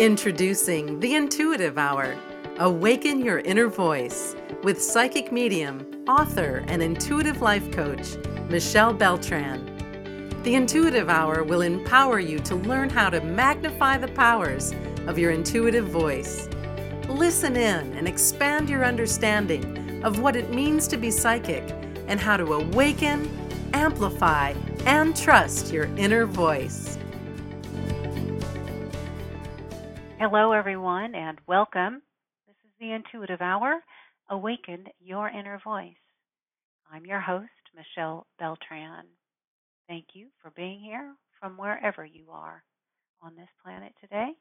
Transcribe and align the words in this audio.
Introducing 0.00 0.98
the 1.00 1.14
Intuitive 1.14 1.76
Hour. 1.76 2.16
Awaken 2.58 3.22
your 3.22 3.40
inner 3.40 3.66
voice 3.66 4.34
with 4.62 4.82
psychic 4.82 5.30
medium, 5.30 5.86
author, 6.08 6.64
and 6.68 6.82
intuitive 6.82 7.42
life 7.42 7.70
coach, 7.70 8.16
Michelle 8.48 8.94
Beltran. 8.94 9.60
The 10.42 10.54
Intuitive 10.54 11.10
Hour 11.10 11.44
will 11.44 11.60
empower 11.60 12.18
you 12.18 12.38
to 12.38 12.54
learn 12.54 12.88
how 12.88 13.10
to 13.10 13.20
magnify 13.20 13.98
the 13.98 14.08
powers 14.08 14.72
of 15.06 15.18
your 15.18 15.32
intuitive 15.32 15.88
voice. 15.88 16.48
Listen 17.06 17.54
in 17.54 17.92
and 17.92 18.08
expand 18.08 18.70
your 18.70 18.86
understanding 18.86 20.02
of 20.02 20.20
what 20.20 20.34
it 20.34 20.48
means 20.48 20.88
to 20.88 20.96
be 20.96 21.10
psychic 21.10 21.74
and 22.06 22.18
how 22.18 22.38
to 22.38 22.54
awaken, 22.54 23.30
amplify, 23.74 24.54
and 24.86 25.14
trust 25.14 25.70
your 25.70 25.94
inner 25.98 26.24
voice. 26.24 26.96
Hello, 30.22 30.52
everyone, 30.52 31.14
and 31.14 31.38
welcome. 31.46 32.02
This 32.46 32.56
is 32.66 32.72
the 32.78 32.92
Intuitive 32.92 33.40
Hour 33.40 33.80
Awaken 34.28 34.84
Your 35.00 35.30
Inner 35.30 35.58
Voice. 35.64 35.94
I'm 36.92 37.06
your 37.06 37.20
host, 37.20 37.48
Michelle 37.74 38.26
Beltran. 38.38 39.06
Thank 39.88 40.08
you 40.12 40.26
for 40.42 40.50
being 40.54 40.78
here 40.78 41.14
from 41.40 41.56
wherever 41.56 42.04
you 42.04 42.26
are 42.30 42.62
on 43.22 43.34
this 43.34 43.48
planet 43.64 43.94
today. 43.98 44.32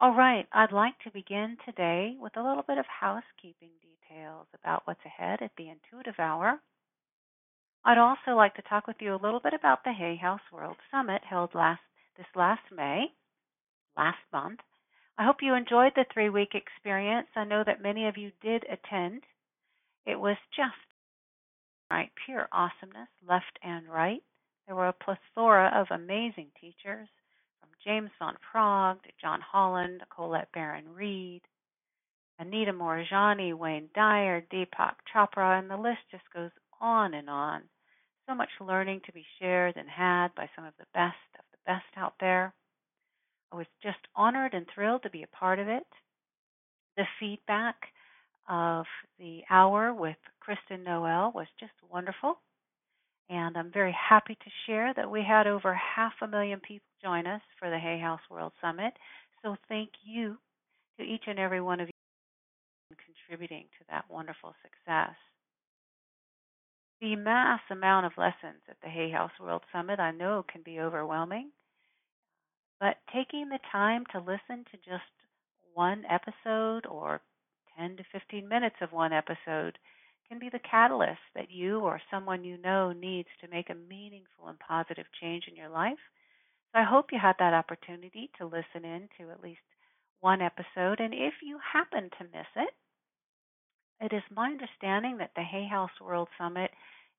All 0.00 0.14
right, 0.14 0.46
I'd 0.52 0.70
like 0.70 0.96
to 1.02 1.10
begin 1.10 1.56
today 1.66 2.14
with 2.16 2.36
a 2.36 2.48
little 2.48 2.64
bit 2.68 2.78
of 2.78 2.86
housekeeping 2.86 3.72
details 3.82 4.46
about 4.62 4.82
what's 4.84 5.04
ahead 5.04 5.40
at 5.42 5.50
the 5.58 5.66
Intuitive 5.68 6.20
Hour. 6.20 6.60
I'd 7.84 7.98
also 7.98 8.36
like 8.36 8.54
to 8.54 8.62
talk 8.62 8.86
with 8.86 8.98
you 9.00 9.16
a 9.16 9.24
little 9.24 9.40
bit 9.40 9.52
about 9.52 9.82
the 9.82 9.92
Hay 9.92 10.14
House 10.14 10.46
World 10.52 10.76
Summit 10.92 11.22
held 11.28 11.56
last 11.56 11.82
this 12.16 12.26
last 12.36 12.62
May 12.70 13.06
last 14.00 14.18
month. 14.32 14.60
I 15.18 15.26
hope 15.26 15.42
you 15.42 15.54
enjoyed 15.54 15.92
the 15.94 16.06
three 16.12 16.30
week 16.30 16.54
experience. 16.54 17.28
I 17.36 17.44
know 17.44 17.62
that 17.66 17.82
many 17.82 18.08
of 18.08 18.16
you 18.16 18.32
did 18.40 18.64
attend. 18.64 19.24
It 20.06 20.18
was 20.18 20.38
just 20.56 20.72
right, 21.90 22.10
pure 22.24 22.48
awesomeness, 22.50 23.10
left 23.28 23.58
and 23.62 23.86
right. 23.86 24.22
There 24.66 24.74
were 24.76 24.88
a 24.88 25.04
plethora 25.04 25.70
of 25.74 25.88
amazing 25.90 26.48
teachers, 26.58 27.08
from 27.60 27.68
James 27.84 28.10
Van 28.18 28.36
Praagh 28.40 29.02
to 29.02 29.10
John 29.20 29.40
Holland, 29.42 30.00
Colette 30.14 30.48
Baron 30.54 30.88
Reid, 30.94 31.42
Anita 32.38 32.72
Moorjani, 32.72 33.52
Wayne 33.52 33.90
Dyer, 33.94 34.42
Deepak 34.50 34.94
Chopra, 35.12 35.58
and 35.58 35.68
the 35.68 35.76
list 35.76 36.00
just 36.10 36.24
goes 36.32 36.52
on 36.80 37.12
and 37.12 37.28
on. 37.28 37.62
So 38.26 38.34
much 38.34 38.48
learning 38.60 39.02
to 39.04 39.12
be 39.12 39.26
shared 39.38 39.76
and 39.76 39.90
had 39.90 40.34
by 40.34 40.48
some 40.56 40.64
of 40.64 40.72
the 40.78 40.86
best 40.94 41.16
of 41.38 41.44
the 41.52 41.58
best 41.66 41.84
out 41.98 42.14
there. 42.18 42.54
I 43.52 43.56
was 43.56 43.66
just 43.82 43.98
honored 44.14 44.54
and 44.54 44.66
thrilled 44.74 45.02
to 45.02 45.10
be 45.10 45.22
a 45.22 45.36
part 45.36 45.58
of 45.58 45.68
it. 45.68 45.86
The 46.96 47.04
feedback 47.18 47.76
of 48.48 48.84
the 49.18 49.40
hour 49.50 49.94
with 49.94 50.16
Kristen 50.40 50.84
Noel 50.84 51.32
was 51.34 51.46
just 51.58 51.72
wonderful. 51.90 52.38
And 53.28 53.56
I'm 53.56 53.70
very 53.72 53.96
happy 53.96 54.34
to 54.34 54.50
share 54.66 54.92
that 54.94 55.10
we 55.10 55.22
had 55.22 55.46
over 55.46 55.72
half 55.74 56.12
a 56.20 56.26
million 56.26 56.60
people 56.60 56.86
join 57.02 57.26
us 57.26 57.42
for 57.58 57.70
the 57.70 57.78
Hay 57.78 57.98
House 58.00 58.20
World 58.30 58.52
Summit. 58.60 58.92
So 59.42 59.56
thank 59.68 59.90
you 60.04 60.36
to 60.98 61.04
each 61.04 61.24
and 61.26 61.38
every 61.38 61.60
one 61.60 61.80
of 61.80 61.86
you 61.86 61.92
for 62.88 62.96
contributing 63.04 63.66
to 63.78 63.84
that 63.88 64.04
wonderful 64.10 64.54
success. 64.62 65.14
The 67.00 67.16
mass 67.16 67.60
amount 67.70 68.06
of 68.06 68.12
lessons 68.18 68.60
at 68.68 68.76
the 68.82 68.88
Hay 68.88 69.10
House 69.10 69.30
World 69.40 69.62
Summit 69.72 70.00
I 70.00 70.10
know 70.10 70.44
can 70.52 70.62
be 70.62 70.80
overwhelming. 70.80 71.50
But 72.80 72.96
taking 73.12 73.48
the 73.48 73.60
time 73.70 74.04
to 74.12 74.18
listen 74.18 74.64
to 74.70 74.76
just 74.78 75.04
one 75.74 76.04
episode 76.08 76.86
or 76.86 77.20
10 77.78 77.98
to 77.98 78.04
15 78.10 78.48
minutes 78.48 78.76
of 78.80 78.92
one 78.92 79.12
episode 79.12 79.78
can 80.28 80.38
be 80.38 80.48
the 80.48 80.60
catalyst 80.60 81.20
that 81.34 81.50
you 81.50 81.80
or 81.80 82.00
someone 82.10 82.44
you 82.44 82.56
know 82.56 82.92
needs 82.92 83.28
to 83.40 83.48
make 83.48 83.68
a 83.68 83.74
meaningful 83.74 84.48
and 84.48 84.58
positive 84.58 85.06
change 85.20 85.44
in 85.48 85.56
your 85.56 85.68
life. 85.68 85.98
So 86.72 86.80
I 86.80 86.84
hope 86.84 87.06
you 87.12 87.18
had 87.20 87.36
that 87.38 87.52
opportunity 87.52 88.30
to 88.38 88.46
listen 88.46 88.84
in 88.84 89.08
to 89.18 89.30
at 89.30 89.42
least 89.42 89.60
one 90.20 90.40
episode. 90.40 91.00
And 91.00 91.12
if 91.12 91.34
you 91.42 91.58
happen 91.72 92.10
to 92.18 92.24
miss 92.24 92.46
it, 92.56 92.74
it 94.00 94.14
is 94.14 94.22
my 94.34 94.46
understanding 94.46 95.18
that 95.18 95.32
the 95.36 95.42
Hay 95.42 95.66
House 95.68 95.90
World 96.00 96.28
Summit 96.38 96.70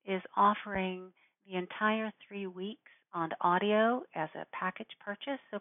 is 0.04 0.22
offering 0.36 1.12
the 1.46 1.56
entire 1.56 2.12
three 2.26 2.46
weeks 2.46 2.90
on 3.14 3.30
audio 3.40 4.02
as 4.14 4.28
a 4.34 4.46
package 4.52 4.90
purchase. 5.04 5.40
So 5.50 5.58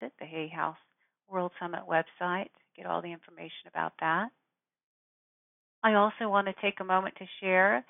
visit 0.00 0.12
the 0.18 0.26
Hay 0.26 0.48
House 0.48 0.76
World 1.28 1.52
Summit 1.60 1.80
website 1.88 2.44
to 2.44 2.76
get 2.76 2.86
all 2.86 3.02
the 3.02 3.12
information 3.12 3.68
about 3.68 3.92
that. 4.00 4.28
I 5.82 5.94
also 5.94 6.28
want 6.28 6.46
to 6.46 6.54
take 6.60 6.80
a 6.80 6.84
moment 6.84 7.14
to 7.18 7.26
share 7.40 7.84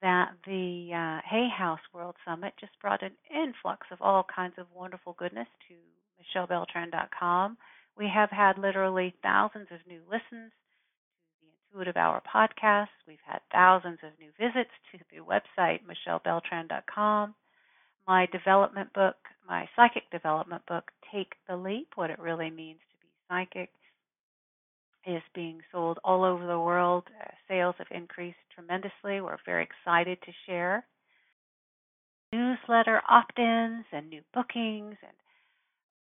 that 0.00 0.30
the 0.46 0.90
uh, 0.92 1.20
Hay 1.28 1.48
House 1.56 1.80
World 1.92 2.16
Summit 2.24 2.54
just 2.58 2.72
brought 2.80 3.02
an 3.02 3.12
influx 3.30 3.86
of 3.90 4.00
all 4.00 4.24
kinds 4.34 4.54
of 4.58 4.66
wonderful 4.74 5.14
goodness 5.18 5.48
to 5.68 5.74
MichelleBeltran.com. 6.40 7.56
We 7.96 8.10
have 8.12 8.30
had 8.30 8.58
literally 8.58 9.14
thousands 9.22 9.68
of 9.70 9.78
new 9.86 10.00
listens 10.06 10.50
to 10.50 11.42
the 11.42 11.52
Intuitive 11.70 11.96
Hour 11.96 12.22
podcast. 12.22 12.88
We've 13.06 13.18
had 13.24 13.40
thousands 13.52 13.98
of 14.02 14.10
new 14.18 14.30
visits 14.38 14.70
to 14.92 14.98
the 15.10 15.22
website, 15.22 15.80
MichelleBeltran.com 15.84 17.34
my 18.06 18.26
development 18.32 18.92
book, 18.92 19.16
my 19.48 19.68
psychic 19.76 20.10
development 20.10 20.62
book, 20.66 20.90
Take 21.12 21.32
the 21.48 21.56
Leap 21.56 21.88
What 21.94 22.10
It 22.10 22.18
Really 22.18 22.50
Means 22.50 22.80
to 22.90 22.96
Be 23.00 23.08
Psychic, 23.28 23.70
is 25.06 25.22
being 25.34 25.60
sold 25.72 25.98
all 26.04 26.24
over 26.24 26.46
the 26.46 26.60
world. 26.60 27.04
Uh, 27.20 27.30
sales 27.48 27.74
have 27.78 27.88
increased 27.90 28.36
tremendously. 28.54 29.20
We're 29.20 29.38
very 29.44 29.64
excited 29.64 30.18
to 30.22 30.32
share. 30.46 30.86
Newsletter 32.32 33.02
opt 33.08 33.38
ins 33.38 33.84
and 33.92 34.08
new 34.08 34.22
bookings 34.32 34.96
and 35.02 35.16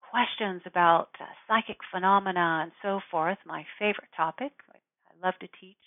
questions 0.01 0.61
about 0.65 1.09
uh, 1.19 1.25
psychic 1.47 1.77
phenomena 1.91 2.61
and 2.63 2.71
so 2.81 2.99
forth. 3.09 3.37
My 3.45 3.63
favorite 3.79 4.09
topic. 4.15 4.51
I 4.69 5.25
love 5.25 5.35
to 5.39 5.47
teach 5.59 5.77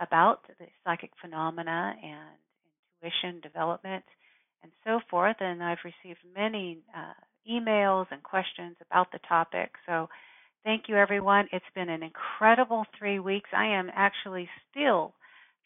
about 0.00 0.40
the 0.58 0.66
psychic 0.84 1.10
phenomena 1.20 1.94
and 2.02 2.38
intuition 3.02 3.40
development 3.40 4.04
and 4.62 4.72
so 4.84 5.00
forth. 5.10 5.36
And 5.40 5.62
I've 5.62 5.78
received 5.84 6.20
many 6.34 6.78
uh, 6.96 7.14
emails 7.50 8.06
and 8.10 8.22
questions 8.22 8.76
about 8.80 9.10
the 9.12 9.20
topic. 9.28 9.70
So 9.86 10.08
thank 10.64 10.84
you, 10.88 10.96
everyone. 10.96 11.48
It's 11.52 11.64
been 11.74 11.88
an 11.88 12.02
incredible 12.02 12.84
three 12.98 13.18
weeks. 13.18 13.50
I 13.56 13.66
am 13.66 13.90
actually 13.94 14.48
still 14.70 15.14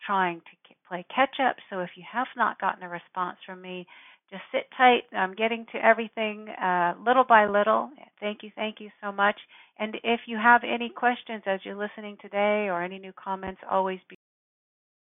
trying 0.07 0.39
to 0.41 0.75
play 0.89 1.05
catch 1.15 1.37
up. 1.41 1.57
So 1.71 1.81
if 1.81 1.91
you 1.97 2.05
have 2.11 2.27
not 2.37 2.61
gotten 2.61 2.83
a 2.83 2.89
response 2.89 3.39
from 3.47 3.63
me, 3.63 3.87
just 4.31 4.43
sit 4.53 4.67
tight. 4.77 5.03
I'm 5.13 5.35
getting 5.35 5.67
to 5.73 5.85
everything 5.85 6.49
uh, 6.49 6.95
little 7.05 7.25
by 7.29 7.47
little. 7.47 7.91
Thank 8.21 8.43
you, 8.43 8.51
thank 8.57 8.81
you 8.81 8.91
so 9.03 9.13
much. 9.13 9.37
And 9.79 9.97
if 10.03 10.21
you 10.27 10.37
have 10.37 10.63
any 10.65 10.89
questions 10.89 11.43
as 11.47 11.61
you're 11.65 11.77
listening 11.77 12.17
today 12.21 12.69
or 12.71 12.83
any 12.83 12.99
new 12.99 13.13
comments, 13.13 13.61
always 13.71 14.01
be 14.09 14.17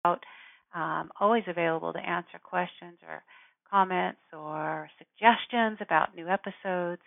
out. 0.05 0.22
Um, 0.75 1.11
always 1.21 1.45
available 1.47 1.93
to 1.93 2.01
answer 2.01 2.39
questions 2.43 2.99
or 3.06 3.22
comments 3.75 4.21
or 4.33 4.89
suggestions 4.99 5.79
about 5.81 6.15
new 6.15 6.29
episodes. 6.29 7.03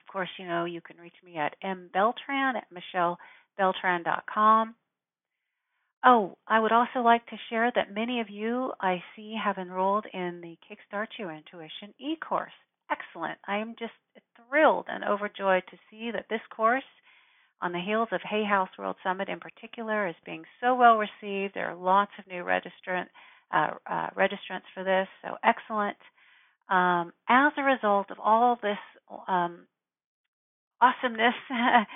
Of 0.00 0.10
course, 0.10 0.30
you 0.38 0.46
know, 0.46 0.64
you 0.64 0.80
can 0.80 0.96
reach 0.96 1.20
me 1.22 1.36
at 1.36 1.54
mbeltran 1.62 2.54
at 2.56 2.68
michellebeltran.com. 2.72 4.74
Oh, 6.02 6.38
I 6.48 6.60
would 6.60 6.72
also 6.72 7.00
like 7.00 7.26
to 7.26 7.36
share 7.50 7.70
that 7.74 7.92
many 7.92 8.20
of 8.20 8.30
you 8.30 8.72
I 8.80 9.02
see 9.14 9.36
have 9.42 9.58
enrolled 9.58 10.06
in 10.14 10.40
the 10.40 10.56
Kickstart 10.64 11.08
Your 11.18 11.32
Intuition 11.32 11.92
e-course. 11.98 12.52
Excellent. 12.90 13.38
I 13.46 13.58
am 13.58 13.74
just 13.78 13.92
thrilled 14.48 14.86
and 14.88 15.04
overjoyed 15.04 15.64
to 15.70 15.76
see 15.90 16.10
that 16.12 16.26
this 16.30 16.40
course 16.54 16.84
on 17.60 17.72
the 17.72 17.84
heels 17.84 18.08
of 18.12 18.20
Hay 18.22 18.44
House 18.44 18.70
World 18.78 18.96
Summit 19.02 19.28
in 19.28 19.40
particular 19.40 20.08
is 20.08 20.14
being 20.24 20.44
so 20.62 20.74
well 20.74 20.96
received. 20.96 21.54
There 21.54 21.68
are 21.68 21.76
lots 21.76 22.12
of 22.18 22.26
new 22.28 22.44
registrant 22.44 23.08
uh, 23.52 23.70
uh, 23.88 24.08
registrants 24.16 24.66
for 24.74 24.84
this, 24.84 25.08
so 25.22 25.36
excellent. 25.44 25.96
Um, 26.68 27.12
as 27.28 27.52
a 27.56 27.62
result 27.62 28.10
of 28.10 28.18
all 28.18 28.58
this 28.60 28.78
um, 29.28 29.66
awesomeness, 30.80 31.34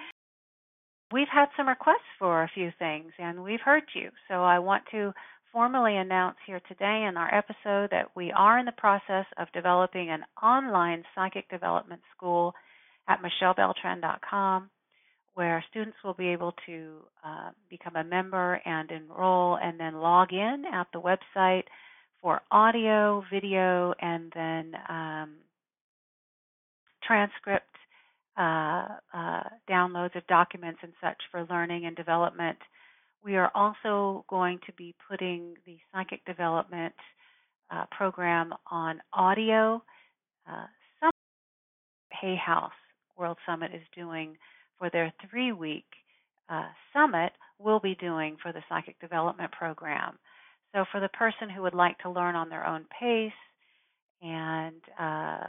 we've 1.12 1.28
had 1.32 1.46
some 1.56 1.68
requests 1.68 2.10
for 2.18 2.42
a 2.42 2.50
few 2.54 2.70
things, 2.78 3.12
and 3.18 3.42
we've 3.42 3.60
heard 3.60 3.82
you. 3.94 4.10
So 4.28 4.34
I 4.34 4.58
want 4.60 4.84
to 4.92 5.12
formally 5.52 5.96
announce 5.96 6.36
here 6.46 6.60
today 6.68 7.06
in 7.08 7.16
our 7.16 7.34
episode 7.34 7.90
that 7.90 8.10
we 8.14 8.30
are 8.30 8.58
in 8.58 8.66
the 8.66 8.72
process 8.72 9.26
of 9.36 9.48
developing 9.52 10.10
an 10.10 10.24
online 10.40 11.02
psychic 11.14 11.48
development 11.50 12.00
school 12.16 12.54
at 13.08 13.18
michellebeltran.com 13.20 14.70
where 15.40 15.64
students 15.70 15.96
will 16.04 16.12
be 16.12 16.28
able 16.28 16.52
to 16.66 16.96
uh, 17.24 17.48
become 17.70 17.96
a 17.96 18.04
member 18.04 18.60
and 18.66 18.90
enroll 18.90 19.56
and 19.56 19.80
then 19.80 19.94
log 19.94 20.34
in 20.34 20.64
at 20.70 20.86
the 20.92 21.00
website 21.00 21.62
for 22.20 22.42
audio, 22.50 23.24
video, 23.32 23.94
and 24.02 24.30
then 24.34 24.74
um, 24.90 25.36
transcript 27.02 27.74
uh, 28.38 28.86
uh, 29.14 29.42
downloads 29.66 30.14
of 30.14 30.26
documents 30.26 30.80
and 30.82 30.92
such 31.02 31.16
for 31.30 31.46
learning 31.48 31.86
and 31.86 31.96
development. 31.96 32.58
We 33.24 33.36
are 33.36 33.50
also 33.54 34.26
going 34.28 34.58
to 34.66 34.74
be 34.74 34.94
putting 35.08 35.54
the 35.64 35.78
psychic 35.90 36.22
development 36.26 36.92
uh, 37.70 37.86
program 37.90 38.52
on 38.70 39.00
audio. 39.14 39.82
Uh, 40.46 40.66
some 41.00 41.12
Hay 42.20 42.36
House 42.36 42.72
World 43.16 43.38
Summit 43.46 43.70
is 43.74 43.80
doing 43.96 44.36
for 44.80 44.90
their 44.90 45.12
three 45.30 45.52
week 45.52 45.84
uh, 46.48 46.66
summit, 46.92 47.32
will 47.60 47.78
be 47.78 47.94
doing 47.96 48.36
for 48.42 48.52
the 48.52 48.62
psychic 48.68 48.98
development 49.00 49.52
program. 49.52 50.18
So, 50.74 50.84
for 50.90 51.00
the 51.00 51.08
person 51.10 51.48
who 51.50 51.62
would 51.62 51.74
like 51.74 51.98
to 51.98 52.10
learn 52.10 52.34
on 52.34 52.48
their 52.48 52.66
own 52.66 52.86
pace 52.98 53.32
and 54.22 54.80
uh, 54.98 55.46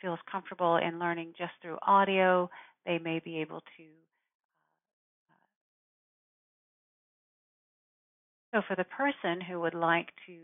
feels 0.00 0.18
comfortable 0.30 0.76
in 0.76 0.98
learning 0.98 1.32
just 1.38 1.52
through 1.62 1.78
audio, 1.86 2.50
they 2.84 2.98
may 2.98 3.20
be 3.24 3.38
able 3.40 3.60
to. 3.60 3.84
Uh, 8.52 8.60
so, 8.60 8.62
for 8.68 8.76
the 8.76 8.84
person 8.84 9.40
who 9.40 9.60
would 9.60 9.74
like 9.74 10.08
to 10.26 10.36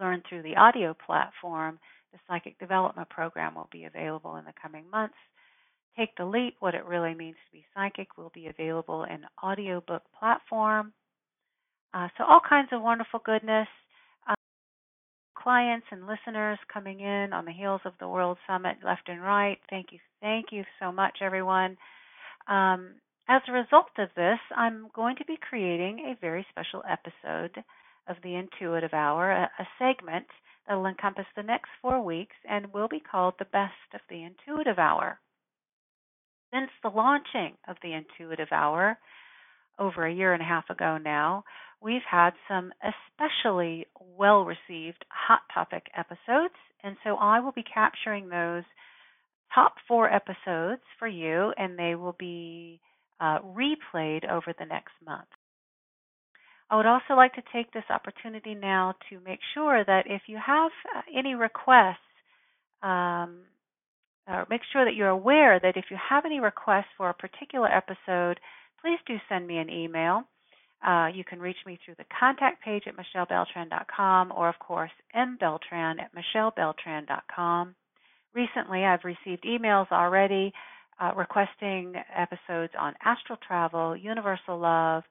learn 0.00 0.22
through 0.28 0.42
the 0.42 0.56
audio 0.56 0.96
platform, 1.06 1.78
the 2.12 2.18
Psychic 2.28 2.58
Development 2.58 3.08
Program 3.08 3.54
will 3.54 3.68
be 3.70 3.84
available 3.84 4.36
in 4.36 4.44
the 4.44 4.54
coming 4.60 4.84
months. 4.90 5.14
Take 5.96 6.16
the 6.16 6.24
Leap, 6.24 6.56
What 6.60 6.74
It 6.74 6.84
Really 6.84 7.14
Means 7.14 7.36
to 7.46 7.52
Be 7.52 7.64
Psychic, 7.74 8.18
will 8.18 8.32
be 8.34 8.48
available 8.48 9.04
in 9.04 9.24
audiobook 9.42 10.02
platform. 10.18 10.92
Uh, 11.92 12.08
so, 12.18 12.24
all 12.24 12.40
kinds 12.46 12.70
of 12.72 12.82
wonderful 12.82 13.20
goodness. 13.24 13.68
Uh, 14.28 14.34
clients 15.36 15.86
and 15.92 16.06
listeners 16.06 16.58
coming 16.72 17.00
in 17.00 17.32
on 17.32 17.44
the 17.44 17.52
heels 17.52 17.80
of 17.84 17.92
the 18.00 18.08
World 18.08 18.38
Summit 18.46 18.76
left 18.84 19.08
and 19.08 19.22
right. 19.22 19.58
Thank 19.70 19.92
you. 19.92 20.00
Thank 20.20 20.46
you 20.50 20.64
so 20.80 20.90
much, 20.90 21.18
everyone. 21.20 21.76
Um, 22.48 22.94
as 23.28 23.42
a 23.48 23.52
result 23.52 23.86
of 23.98 24.08
this, 24.16 24.38
I'm 24.56 24.88
going 24.94 25.16
to 25.16 25.24
be 25.24 25.38
creating 25.48 26.00
a 26.00 26.20
very 26.20 26.44
special 26.50 26.82
episode 26.90 27.62
of 28.08 28.16
the 28.22 28.34
Intuitive 28.34 28.92
Hour, 28.92 29.30
a, 29.30 29.50
a 29.58 29.66
segment 29.78 30.26
that 30.66 30.74
will 30.74 30.86
encompass 30.86 31.26
the 31.36 31.42
next 31.42 31.68
four 31.80 32.02
weeks 32.02 32.36
and 32.48 32.72
will 32.72 32.88
be 32.88 33.00
called 33.00 33.34
the 33.38 33.46
Best 33.46 33.94
of 33.94 34.00
the 34.10 34.24
Intuitive 34.24 34.78
Hour. 34.78 35.18
Since 36.54 36.70
the 36.84 36.88
launching 36.88 37.56
of 37.66 37.76
the 37.82 37.94
Intuitive 37.94 38.52
Hour 38.52 38.96
over 39.76 40.06
a 40.06 40.14
year 40.14 40.34
and 40.34 40.40
a 40.42 40.46
half 40.46 40.70
ago 40.70 40.98
now, 40.98 41.42
we've 41.80 42.06
had 42.08 42.30
some 42.46 42.72
especially 42.80 43.86
well 43.98 44.44
received 44.44 45.04
hot 45.08 45.40
topic 45.52 45.88
episodes, 45.96 46.54
and 46.84 46.96
so 47.02 47.16
I 47.16 47.40
will 47.40 47.50
be 47.50 47.64
capturing 47.64 48.28
those 48.28 48.62
top 49.52 49.74
four 49.88 50.08
episodes 50.12 50.82
for 50.96 51.08
you, 51.08 51.52
and 51.56 51.76
they 51.76 51.96
will 51.96 52.14
be 52.20 52.80
uh, 53.20 53.40
replayed 53.40 54.30
over 54.30 54.54
the 54.56 54.66
next 54.66 54.92
month. 55.04 55.28
I 56.70 56.76
would 56.76 56.86
also 56.86 57.14
like 57.14 57.34
to 57.34 57.42
take 57.52 57.72
this 57.72 57.84
opportunity 57.90 58.54
now 58.54 58.94
to 59.10 59.18
make 59.20 59.40
sure 59.54 59.84
that 59.84 60.04
if 60.06 60.22
you 60.28 60.38
have 60.44 60.70
uh, 60.94 61.00
any 61.18 61.34
requests, 61.34 61.98
um, 62.80 63.40
or 64.26 64.46
make 64.48 64.62
sure 64.72 64.84
that 64.84 64.94
you're 64.94 65.08
aware 65.08 65.60
that 65.60 65.76
if 65.76 65.86
you 65.90 65.96
have 66.08 66.24
any 66.24 66.40
requests 66.40 66.92
for 66.96 67.10
a 67.10 67.14
particular 67.14 67.68
episode, 67.68 68.40
please 68.80 68.98
do 69.06 69.16
send 69.28 69.46
me 69.46 69.58
an 69.58 69.70
email. 69.70 70.24
Uh, 70.86 71.08
you 71.14 71.24
can 71.24 71.40
reach 71.40 71.56
me 71.66 71.78
through 71.84 71.94
the 71.96 72.04
contact 72.18 72.62
page 72.62 72.84
at 72.86 72.94
michellebeltran.com 72.96 74.32
or, 74.36 74.48
of 74.48 74.58
course, 74.58 74.90
mbeltran 75.16 75.96
at 76.00 76.10
michellebeltran.com. 76.14 77.74
Recently, 78.34 78.84
I've 78.84 79.04
received 79.04 79.44
emails 79.44 79.90
already 79.90 80.52
uh, 81.00 81.12
requesting 81.16 81.94
episodes 82.14 82.72
on 82.78 82.94
astral 83.04 83.38
travel, 83.46 83.96
universal 83.96 84.58
love, 84.58 85.04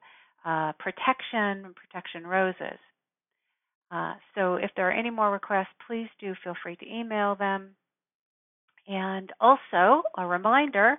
uh, 0.44 0.72
protection, 0.78 1.74
protection 1.74 2.26
roses. 2.26 2.78
Uh, 3.90 4.14
so 4.34 4.54
if 4.54 4.70
there 4.76 4.88
are 4.88 4.92
any 4.92 5.10
more 5.10 5.30
requests, 5.30 5.74
please 5.86 6.08
do 6.20 6.34
feel 6.42 6.54
free 6.62 6.76
to 6.76 6.86
email 6.86 7.34
them. 7.34 7.70
And 8.86 9.32
also, 9.40 10.02
a 10.16 10.26
reminder 10.26 10.98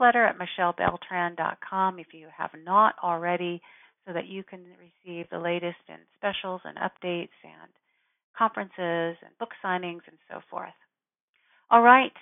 letter 0.00 0.24
at 0.24 0.36
michellebeltran.com 0.38 1.98
if 1.98 2.08
you 2.12 2.28
have 2.36 2.50
not 2.64 2.94
already, 3.02 3.60
so 4.06 4.12
that 4.12 4.26
you 4.26 4.44
can 4.44 4.60
receive 4.78 5.26
the 5.30 5.38
latest 5.38 5.78
in 5.88 5.96
specials 6.16 6.60
and 6.64 6.76
updates 6.76 7.34
and 7.42 7.70
conferences 8.36 9.16
and 9.22 9.36
book 9.38 9.50
signings 9.64 10.02
and 10.06 10.18
so 10.30 10.40
forth. 10.50 10.76
All 11.70 11.82
right. 11.82 12.12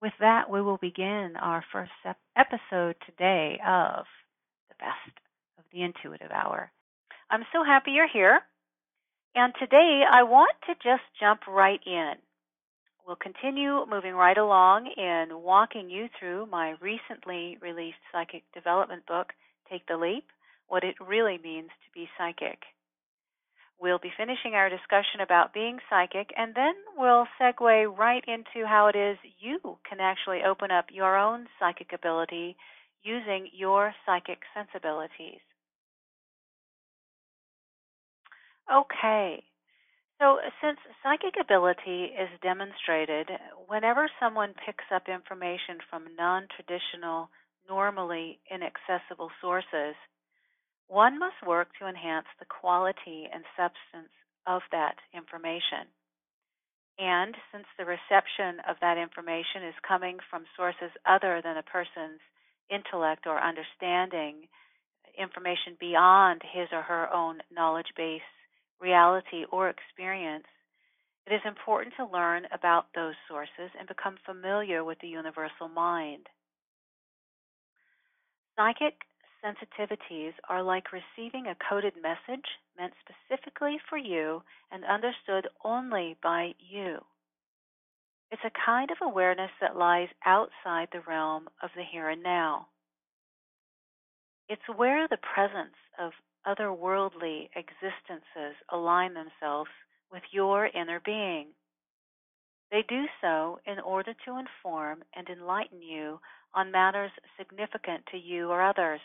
With 0.00 0.12
that, 0.20 0.48
we 0.48 0.62
will 0.62 0.76
begin 0.76 1.32
our 1.40 1.64
first 1.72 1.90
episode 2.36 2.94
today 3.06 3.58
of 3.66 4.04
The 4.68 4.76
Best 4.78 5.18
of 5.58 5.64
the 5.72 5.82
Intuitive 5.82 6.30
Hour. 6.30 6.70
I'm 7.30 7.42
so 7.52 7.64
happy 7.64 7.90
you're 7.92 8.06
here. 8.06 8.40
And 9.34 9.52
today 9.58 10.02
I 10.10 10.22
want 10.22 10.54
to 10.66 10.74
just 10.74 11.02
jump 11.18 11.40
right 11.48 11.80
in. 11.84 12.12
We'll 13.08 13.16
continue 13.16 13.86
moving 13.88 14.12
right 14.12 14.36
along 14.36 14.92
in 14.98 15.28
walking 15.40 15.88
you 15.88 16.10
through 16.20 16.44
my 16.44 16.74
recently 16.78 17.56
released 17.62 17.96
psychic 18.12 18.42
development 18.52 19.06
book, 19.06 19.32
Take 19.70 19.86
the 19.86 19.96
Leap 19.96 20.26
What 20.66 20.84
It 20.84 20.94
Really 21.00 21.38
Means 21.42 21.70
to 21.70 21.90
Be 21.94 22.06
Psychic. 22.18 22.58
We'll 23.80 23.98
be 23.98 24.12
finishing 24.14 24.52
our 24.52 24.68
discussion 24.68 25.22
about 25.22 25.54
being 25.54 25.78
psychic, 25.88 26.34
and 26.36 26.54
then 26.54 26.74
we'll 26.98 27.24
segue 27.40 27.96
right 27.96 28.22
into 28.28 28.66
how 28.68 28.88
it 28.88 28.96
is 28.96 29.16
you 29.40 29.78
can 29.88 30.00
actually 30.00 30.40
open 30.46 30.70
up 30.70 30.92
your 30.92 31.16
own 31.16 31.46
psychic 31.58 31.94
ability 31.94 32.58
using 33.02 33.48
your 33.54 33.94
psychic 34.04 34.40
sensibilities. 34.52 35.40
Okay, 38.70 39.44
so, 40.20 40.38
since 40.60 40.78
psychic 41.02 41.34
ability 41.40 42.10
is 42.10 42.28
demonstrated 42.42 43.30
whenever 43.68 44.10
someone 44.18 44.54
picks 44.66 44.84
up 44.92 45.08
information 45.08 45.78
from 45.88 46.16
non 46.18 46.48
traditional, 46.54 47.30
normally 47.68 48.40
inaccessible 48.50 49.30
sources, 49.40 49.94
one 50.88 51.18
must 51.18 51.36
work 51.46 51.68
to 51.78 51.86
enhance 51.86 52.26
the 52.40 52.46
quality 52.46 53.28
and 53.32 53.44
substance 53.54 54.10
of 54.46 54.62
that 54.72 54.96
information. 55.14 55.86
And 56.98 57.36
since 57.52 57.66
the 57.78 57.84
reception 57.84 58.58
of 58.66 58.74
that 58.80 58.98
information 58.98 59.62
is 59.68 59.86
coming 59.86 60.18
from 60.30 60.50
sources 60.56 60.90
other 61.06 61.40
than 61.44 61.56
a 61.56 61.62
person's 61.62 62.18
intellect 62.70 63.26
or 63.26 63.38
understanding, 63.38 64.48
information 65.16 65.76
beyond 65.78 66.42
his 66.42 66.68
or 66.72 66.82
her 66.82 67.12
own 67.14 67.38
knowledge 67.54 67.94
base 67.96 68.26
reality, 68.80 69.44
or 69.50 69.68
experience, 69.68 70.46
it 71.26 71.34
is 71.34 71.40
important 71.44 71.94
to 71.96 72.06
learn 72.06 72.46
about 72.52 72.86
those 72.94 73.14
sources 73.28 73.70
and 73.78 73.86
become 73.86 74.16
familiar 74.24 74.84
with 74.84 74.98
the 75.00 75.08
universal 75.08 75.68
mind. 75.68 76.26
Psychic 78.56 78.94
sensitivities 79.44 80.32
are 80.48 80.62
like 80.62 80.86
receiving 80.92 81.46
a 81.46 81.56
coded 81.68 81.94
message 82.02 82.46
meant 82.78 82.92
specifically 83.04 83.78
for 83.88 83.98
you 83.98 84.42
and 84.72 84.84
understood 84.84 85.48
only 85.64 86.16
by 86.22 86.54
you. 86.58 86.98
It's 88.30 88.42
a 88.44 88.66
kind 88.66 88.90
of 88.90 88.98
awareness 89.00 89.50
that 89.60 89.76
lies 89.76 90.08
outside 90.26 90.88
the 90.92 91.02
realm 91.06 91.48
of 91.62 91.70
the 91.76 91.82
here 91.82 92.08
and 92.08 92.22
now. 92.22 92.68
It's 94.48 94.62
where 94.76 95.06
the 95.08 95.18
presence 95.18 95.76
of 95.98 96.12
otherworldly 96.46 96.78
existences 97.58 98.56
align 98.72 99.14
themselves 99.14 99.70
with 100.12 100.22
your 100.30 100.66
inner 100.66 101.00
being. 101.04 101.48
They 102.70 102.84
do 102.88 103.04
so 103.20 103.58
in 103.66 103.78
order 103.80 104.14
to 104.24 104.38
inform 104.38 105.02
and 105.14 105.28
enlighten 105.28 105.82
you 105.82 106.20
on 106.54 106.70
matters 106.70 107.10
significant 107.38 108.04
to 108.10 108.18
you 108.18 108.50
or 108.50 108.62
others. 108.62 109.00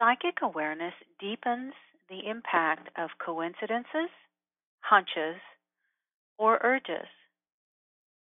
Psychic 0.00 0.42
awareness 0.42 0.94
deepens 1.20 1.72
the 2.10 2.28
impact 2.28 2.88
of 2.98 3.10
coincidences, 3.24 4.10
hunches, 4.80 5.40
or 6.38 6.58
urges. 6.62 7.08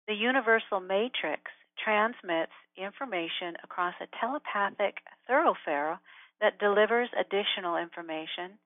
The 0.07 0.15
universal 0.15 0.79
matrix 0.79 1.43
transmits 1.83 2.53
information 2.77 3.55
across 3.63 3.93
a 4.01 4.07
telepathic 4.19 4.97
thoroughfare 5.27 5.99
that 6.41 6.59
delivers 6.59 7.09
additional 7.19 7.77
information, 7.77 8.57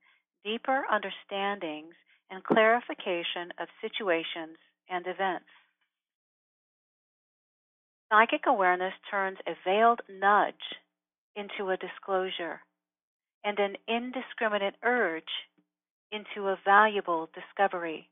deeper 0.44 0.84
understandings, 0.92 1.96
and 2.30 2.44
clarification 2.44 3.52
of 3.60 3.68
situations 3.82 4.58
and 4.90 5.06
events. 5.08 5.46
Psychic 8.12 8.42
awareness 8.48 8.94
turns 9.10 9.38
a 9.48 9.54
veiled 9.66 10.02
nudge 10.10 10.56
into 11.36 11.70
a 11.70 11.78
disclosure 11.78 12.62
and 13.44 13.58
an 13.60 13.76
indiscriminate 13.88 14.76
urge 14.84 15.24
into 16.12 16.50
a 16.50 16.60
valuable 16.66 17.30
discovery. 17.34 18.10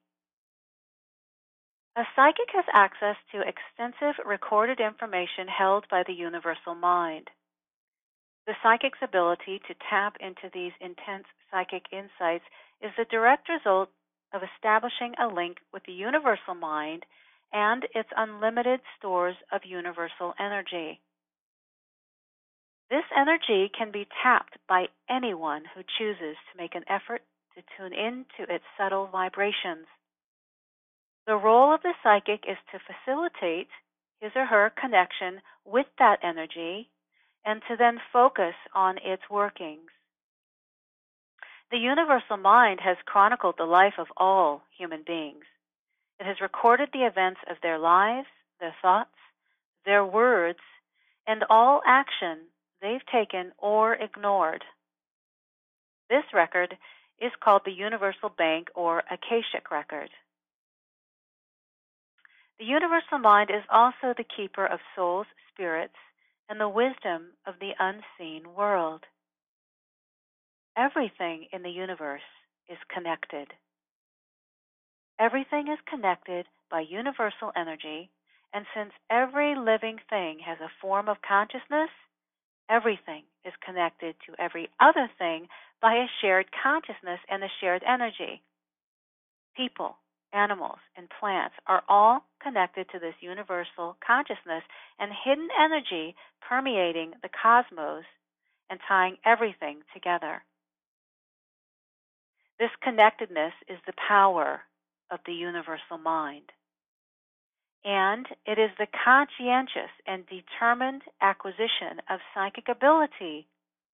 A 1.98 2.04
psychic 2.16 2.50
has 2.54 2.66
access 2.74 3.18
to 3.34 3.42
extensive 3.42 4.16
recorded 4.25 4.80
information 4.80 5.48
held 5.48 5.86
by 5.92 6.04
the 6.08 6.13
universal 6.13 6.75
mind. 6.75 7.30
The 8.50 8.56
psychic's 8.63 8.98
ability 9.03 9.62
to 9.68 9.75
tap 9.91 10.18
into 10.20 10.50
these 10.51 10.72
intense 10.82 11.25
psychic 11.51 11.86
insights 11.91 12.46
is 12.82 12.89
the 12.98 13.06
direct 13.06 13.48
result 13.48 13.91
of 14.34 14.41
establishing 14.41 15.13
a 15.22 15.27
link 15.27 15.60
with 15.72 15.84
the 15.86 15.94
universal 15.94 16.56
mind 16.56 17.06
and 17.53 17.86
its 17.94 18.10
unlimited 18.18 18.82
stores 18.98 19.36
of 19.51 19.65
universal 19.65 20.34
energy. 20.39 21.00
This 22.89 23.06
energy 23.15 23.70
can 23.70 23.91
be 23.91 24.08
tapped 24.24 24.58
by 24.68 24.88
anyone 25.08 25.65
who 25.75 25.84
chooses 26.00 26.36
to 26.50 26.58
make 26.58 26.74
an 26.74 26.86
effort 26.89 27.22
to 27.53 27.62
tune 27.77 27.94
in 27.94 28.25
to 28.38 28.51
its 28.51 28.65
subtle 28.79 29.06
vibrations. 29.06 29.86
The 31.27 31.36
role 31.36 31.72
of 31.72 31.84
the 31.84 31.94
psychic 32.01 32.46
is 32.50 32.58
to 32.72 32.79
facilitate 32.79 33.70
his 34.20 34.32
or 34.36 34.48
her 34.48 34.72
connection 34.75 35.39
with 35.65 35.86
that 36.00 36.18
energy 36.24 36.89
and 37.46 37.62
to 37.67 37.75
then 37.77 38.00
focus 38.12 38.55
on 38.74 38.98
its 38.98 39.24
workings. 39.29 39.89
The 41.72 41.77
universal 41.77 42.38
mind 42.38 42.79
has 42.81 42.98
chronicled 43.05 43.55
the 43.58 43.65
life 43.65 43.93
of 43.98 44.08
all 44.17 44.63
human 44.77 45.03
beings. 45.05 45.46
It 46.19 46.25
has 46.25 46.41
recorded 46.41 46.89
the 46.91 47.05
events 47.05 47.39
of 47.50 47.58
their 47.62 47.77
lives, 47.77 48.27
their 48.60 48.75
thoughts, 48.81 49.15
their 49.86 50.03
words, 50.05 50.60
and 51.27 51.43
all 51.50 51.81
action 51.86 52.39
they've 52.81 53.05
taken 53.12 53.51
or 53.58 53.93
ignored. 53.93 54.63
This 56.10 56.24
record 56.34 56.75
is 57.22 57.31
called 57.43 57.62
the 57.65 57.72
Universal 57.72 58.29
Bank 58.38 58.69
or 58.74 59.03
Akashic 59.12 59.69
Record. 59.69 60.10
The 62.58 62.65
universal 62.65 63.19
mind 63.19 63.51
is 63.51 63.63
also 63.69 64.13
the 64.17 64.25
keeper 64.25 64.65
of 64.65 64.79
souls, 64.96 65.27
spirits, 65.53 65.96
and 66.50 66.60
the 66.60 66.68
wisdom 66.68 67.27
of 67.46 67.56
the 67.60 67.72
unseen 67.79 68.53
world. 68.56 69.01
Everything 70.77 71.46
in 71.53 71.62
the 71.62 71.70
universe 71.70 72.22
is 72.68 72.77
connected. 72.94 73.48
Everything 75.20 75.68
is 75.68 75.79
connected 75.88 76.46
by 76.72 76.82
universal 76.82 77.51
energy, 77.56 78.10
and 78.53 78.65
since 78.75 78.91
every 79.12 79.56
living 79.56 79.98
thing 80.10 80.39
has 80.46 80.58
a 80.60 80.72
form 80.82 81.08
of 81.08 81.18
consciousness, 81.27 81.89
everything 82.70 83.24
is 83.46 83.53
connected 83.65 84.15
to 84.25 84.41
every 84.41 84.70
other 84.79 85.10
thing 85.20 85.48
by 85.82 85.94
a 85.96 86.10
shared 86.22 86.48
consciousness 86.63 87.20
and 87.29 87.44
a 87.44 87.48
shared 87.60 87.84
energy. 87.88 88.41
People, 89.56 89.98
animals, 90.34 90.80
and 90.96 91.08
plants 91.20 91.56
are 91.68 91.84
all 91.88 92.26
connected 92.42 92.88
to 92.90 93.00
this 93.00 93.16
universal 93.22 93.98
consciousness 94.06 94.64
and 95.00 95.12
hidden 95.26 95.50
energy 95.60 96.16
permeating 96.48 97.14
the 97.22 97.30
cosmos 97.30 98.06
and 98.70 98.80
tying 98.88 99.18
everything 99.26 99.80
together. 99.94 100.44
This 102.60 102.70
connectedness 102.84 103.54
is 103.68 103.80
the 103.86 103.94
power 104.08 104.62
of 105.12 105.20
the 105.26 105.34
universal 105.34 105.98
mind. 105.98 106.52
And 107.86 108.28
it 108.46 108.60
is 108.60 108.72
the 108.78 108.88
conscientious 109.06 109.92
and 110.06 110.26
determined 110.28 111.04
acquisition 111.22 112.02
of 112.10 112.20
psychic 112.34 112.68
ability 112.68 113.48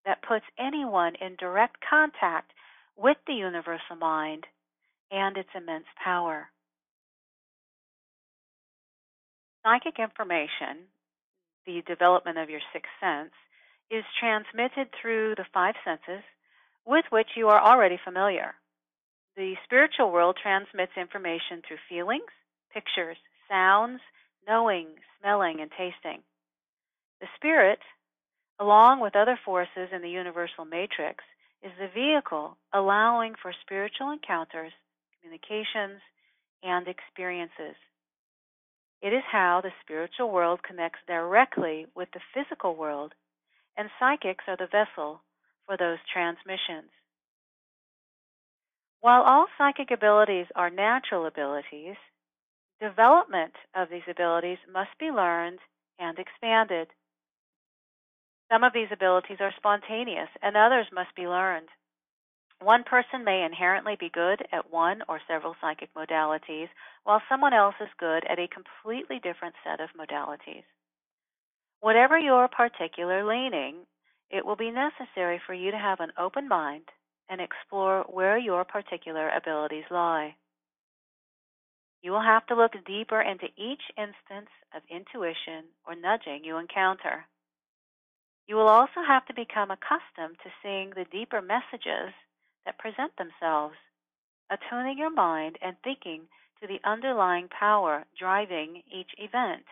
that 0.05 0.23
puts 0.23 0.45
anyone 0.57 1.13
in 1.21 1.35
direct 1.35 1.77
contact 1.87 2.51
with 2.97 3.17
the 3.27 3.33
universal 3.33 3.95
mind 3.95 4.45
and 5.11 5.37
its 5.37 5.49
immense 5.55 5.85
power. 6.03 6.49
Psychic 9.63 9.99
information, 9.99 10.85
the 11.65 11.81
development 11.87 12.37
of 12.37 12.49
your 12.49 12.61
sixth 12.71 12.91
sense, 12.99 13.31
is 13.89 14.03
transmitted 14.19 14.89
through 15.01 15.35
the 15.35 15.45
five 15.53 15.75
senses 15.83 16.23
with 16.85 17.05
which 17.09 17.29
you 17.35 17.49
are 17.49 17.61
already 17.61 17.99
familiar. 18.03 18.55
The 19.35 19.55
spiritual 19.65 20.11
world 20.11 20.37
transmits 20.41 20.93
information 20.95 21.61
through 21.67 21.77
feelings, 21.89 22.29
pictures, 22.73 23.17
sounds, 23.49 23.99
knowing, 24.47 24.87
smelling, 25.19 25.59
and 25.61 25.71
tasting. 25.71 26.21
The 27.19 27.27
spirit, 27.35 27.79
along 28.59 29.01
with 29.01 29.15
other 29.15 29.39
forces 29.43 29.89
in 29.91 30.01
the 30.01 30.09
universal 30.09 30.65
matrix, 30.65 31.23
is 31.63 31.71
the 31.79 31.89
vehicle 31.93 32.57
allowing 32.73 33.33
for 33.41 33.51
spiritual 33.61 34.11
encounters 34.11 34.71
communications, 35.25 36.01
and 36.61 36.87
experiences. 36.87 37.75
It 39.01 39.09
is 39.13 39.23
how 39.31 39.61
the 39.61 39.71
spiritual 39.81 40.31
world 40.31 40.61
connects 40.63 40.99
directly 41.07 41.87
with 41.95 42.09
the 42.13 42.19
physical 42.33 42.75
world, 42.75 43.13
and 43.77 43.89
psychics 43.99 44.43
are 44.47 44.57
the 44.57 44.67
vessel 44.71 45.21
for 45.65 45.77
those 45.77 45.97
transmissions. 46.11 46.91
While 49.01 49.23
all 49.23 49.47
psychic 49.57 49.91
abilities 49.91 50.47
are 50.55 50.69
natural 50.69 51.25
abilities, 51.25 51.97
development 52.79 53.53
of 53.75 53.89
these 53.89 54.07
abilities 54.09 54.57
must 54.71 54.97
be 54.99 55.07
learned 55.07 55.59
and 55.99 56.17
expanded. 56.17 56.87
Some 58.51 58.63
of 58.63 58.73
these 58.73 58.89
abilities 58.91 59.37
are 59.39 59.53
spontaneous, 59.57 60.29
and 60.41 60.55
others 60.55 60.87
must 60.93 61.15
be 61.15 61.27
learned. 61.27 61.69
One 62.65 62.83
person 62.83 63.23
may 63.23 63.43
inherently 63.43 63.95
be 63.95 64.09
good 64.09 64.41
at 64.51 64.71
one 64.71 65.03
or 65.07 65.21
several 65.27 65.55
psychic 65.61 65.93
modalities, 65.93 66.67
while 67.03 67.21
someone 67.29 67.53
else 67.53 67.75
is 67.79 67.89
good 67.99 68.25
at 68.25 68.39
a 68.39 68.47
completely 68.47 69.19
different 69.19 69.53
set 69.63 69.79
of 69.79 69.91
modalities. 69.93 70.63
Whatever 71.81 72.17
your 72.17 72.47
particular 72.47 73.23
leaning, 73.23 73.85
it 74.31 74.43
will 74.43 74.55
be 74.55 74.71
necessary 74.71 75.39
for 75.45 75.53
you 75.53 75.69
to 75.69 75.77
have 75.77 75.99
an 75.99 76.11
open 76.17 76.47
mind 76.47 76.85
and 77.29 77.39
explore 77.39 78.01
where 78.09 78.39
your 78.39 78.65
particular 78.65 79.29
abilities 79.29 79.85
lie. 79.91 80.35
You 82.01 82.13
will 82.13 82.23
have 82.23 82.47
to 82.47 82.55
look 82.55 82.73
deeper 82.87 83.21
into 83.21 83.45
each 83.55 83.83
instance 83.95 84.49
of 84.75 84.81
intuition 84.89 85.65
or 85.85 85.93
nudging 85.93 86.43
you 86.43 86.57
encounter. 86.57 87.27
You 88.47 88.55
will 88.55 88.69
also 88.69 89.03
have 89.05 89.23
to 89.27 89.35
become 89.35 89.69
accustomed 89.69 90.37
to 90.41 90.49
seeing 90.63 90.89
the 90.89 91.05
deeper 91.11 91.43
messages 91.43 92.11
that 92.65 92.77
present 92.77 93.11
themselves, 93.17 93.75
attuning 94.49 94.97
your 94.97 95.11
mind 95.11 95.57
and 95.61 95.75
thinking 95.83 96.27
to 96.61 96.67
the 96.67 96.79
underlying 96.87 97.47
power 97.47 98.05
driving 98.17 98.81
each 98.91 99.11
event. 99.17 99.65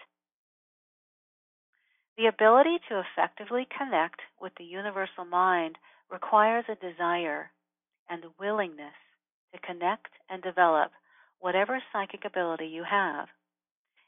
The 2.18 2.28
ability 2.28 2.78
to 2.90 3.02
effectively 3.02 3.68
connect 3.76 4.20
with 4.40 4.54
the 4.58 4.66
universal 4.66 5.26
mind 5.26 5.78
requires 6.12 6.66
a 6.70 6.76
desire 6.76 7.52
and 8.10 8.26
willingness 8.40 8.94
to 9.54 9.60
connect 9.60 10.12
and 10.30 10.42
develop 10.44 10.92
whatever 11.40 11.82
psychic 11.92 12.26
ability 12.26 12.68
you 12.68 12.84
have, 12.84 13.28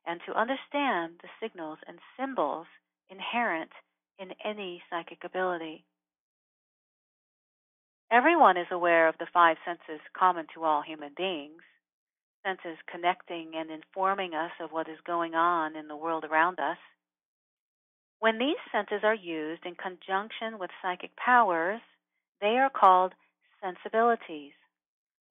and 0.06 0.22
to 0.26 0.40
understand 0.40 1.16
the 1.22 1.30
signals 1.42 1.80
and 1.88 1.98
symbols 2.18 2.68
inherent 3.10 3.72
in 4.20 4.30
any 4.44 4.82
psychic 4.90 5.24
ability. 5.24 5.84
Everyone 8.12 8.58
is 8.58 8.68
aware 8.72 9.08
of 9.08 9.18
the 9.18 9.28
five 9.34 9.58
senses 9.66 10.02
common 10.18 10.46
to 10.54 10.64
all 10.64 10.82
human 10.82 11.12
beings, 11.18 11.62
senses 12.46 12.78
connecting 12.92 13.54
and 13.56 13.72
informing 13.72 14.34
us 14.36 14.52
of 14.62 14.72
what 14.72 14.88
is 14.88 15.00
going 15.06 15.34
on 15.34 15.76
in 15.76 15.88
the 15.88 15.96
world 15.96 16.24
around 16.24 16.60
us. 16.60 16.78
When 18.20 18.38
these 18.38 18.62
senses 18.72 19.02
are 19.04 19.16
used 19.16 19.66
in 19.66 19.76
conjunction 19.76 20.60
with 20.60 20.70
psychic 20.82 21.16
powers, 21.16 21.82
they 22.42 22.58
are 22.58 22.70
called 22.70 23.14
sensibilities 23.62 24.54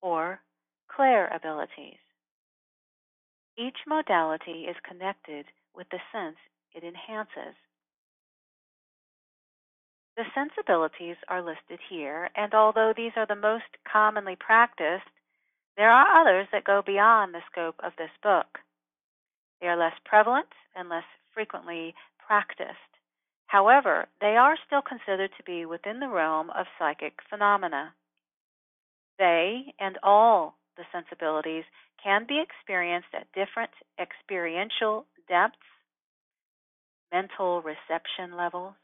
or 0.03 0.41
clair 0.89 1.29
abilities. 1.35 1.99
Each 3.57 3.79
modality 3.87 4.67
is 4.69 4.77
connected 4.89 5.47
with 5.75 5.87
the 5.91 6.01
sense 6.13 6.37
it 6.75 6.83
enhances. 6.83 7.55
The 10.17 10.25
sensibilities 10.33 11.17
are 11.29 11.43
listed 11.43 11.81
here, 11.89 12.31
and 12.37 12.55
although 12.55 12.93
these 12.97 13.13
are 13.17 13.27
the 13.27 13.35
most 13.35 13.65
commonly 13.91 14.37
practiced, 14.37 15.11
there 15.77 15.91
are 15.91 16.21
others 16.21 16.47
that 16.53 16.65
go 16.65 16.83
beyond 16.83 17.35
the 17.35 17.43
scope 17.51 17.81
of 17.83 17.93
this 17.99 18.13
book. 18.23 18.61
They 19.61 19.67
are 19.67 19.77
less 19.77 19.99
prevalent 20.05 20.53
and 20.77 20.89
less 20.89 21.05
frequently 21.33 21.95
practiced. 22.25 22.79
However, 23.47 24.07
they 24.21 24.37
are 24.37 24.57
still 24.67 24.83
considered 24.83 25.31
to 25.37 25.43
be 25.43 25.67
within 25.67 25.99
the 25.99 26.09
realm 26.09 26.51
of 26.51 26.67
psychic 26.79 27.19
phenomena. 27.29 27.95
They 29.19 29.75
and 29.81 29.99
all 30.03 30.57
the 30.77 30.85
sensibilities 30.93 31.65
can 32.03 32.25
be 32.27 32.41
experienced 32.41 33.15
at 33.15 33.33
different 33.33 33.71
experiential 33.99 35.07
depths, 35.29 35.59
mental 37.13 37.63
reception 37.63 38.37
levels, 38.37 38.75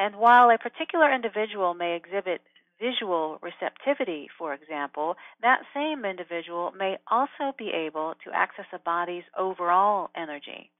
and 0.00 0.16
while 0.16 0.48
a 0.48 0.56
particular 0.56 1.14
individual 1.14 1.74
may 1.74 1.94
exhibit 1.94 2.40
visual 2.80 3.38
receptivity, 3.42 4.28
for 4.38 4.54
example, 4.54 5.14
that 5.42 5.60
same 5.74 6.06
individual 6.06 6.72
may 6.72 6.96
also 7.10 7.54
be 7.58 7.68
able 7.68 8.14
to 8.24 8.32
access 8.32 8.64
a 8.72 8.78
body's 8.78 9.24
overall 9.38 10.08
energy. 10.16 10.70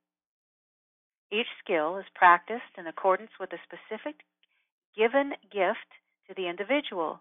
Each 1.30 1.46
skill 1.62 1.98
is 1.98 2.06
practiced 2.14 2.72
in 2.78 2.86
accordance 2.86 3.30
with 3.38 3.52
a 3.52 3.60
specific 3.62 4.16
given 4.96 5.32
gift 5.52 5.90
to 6.26 6.34
the 6.34 6.48
individual. 6.48 7.20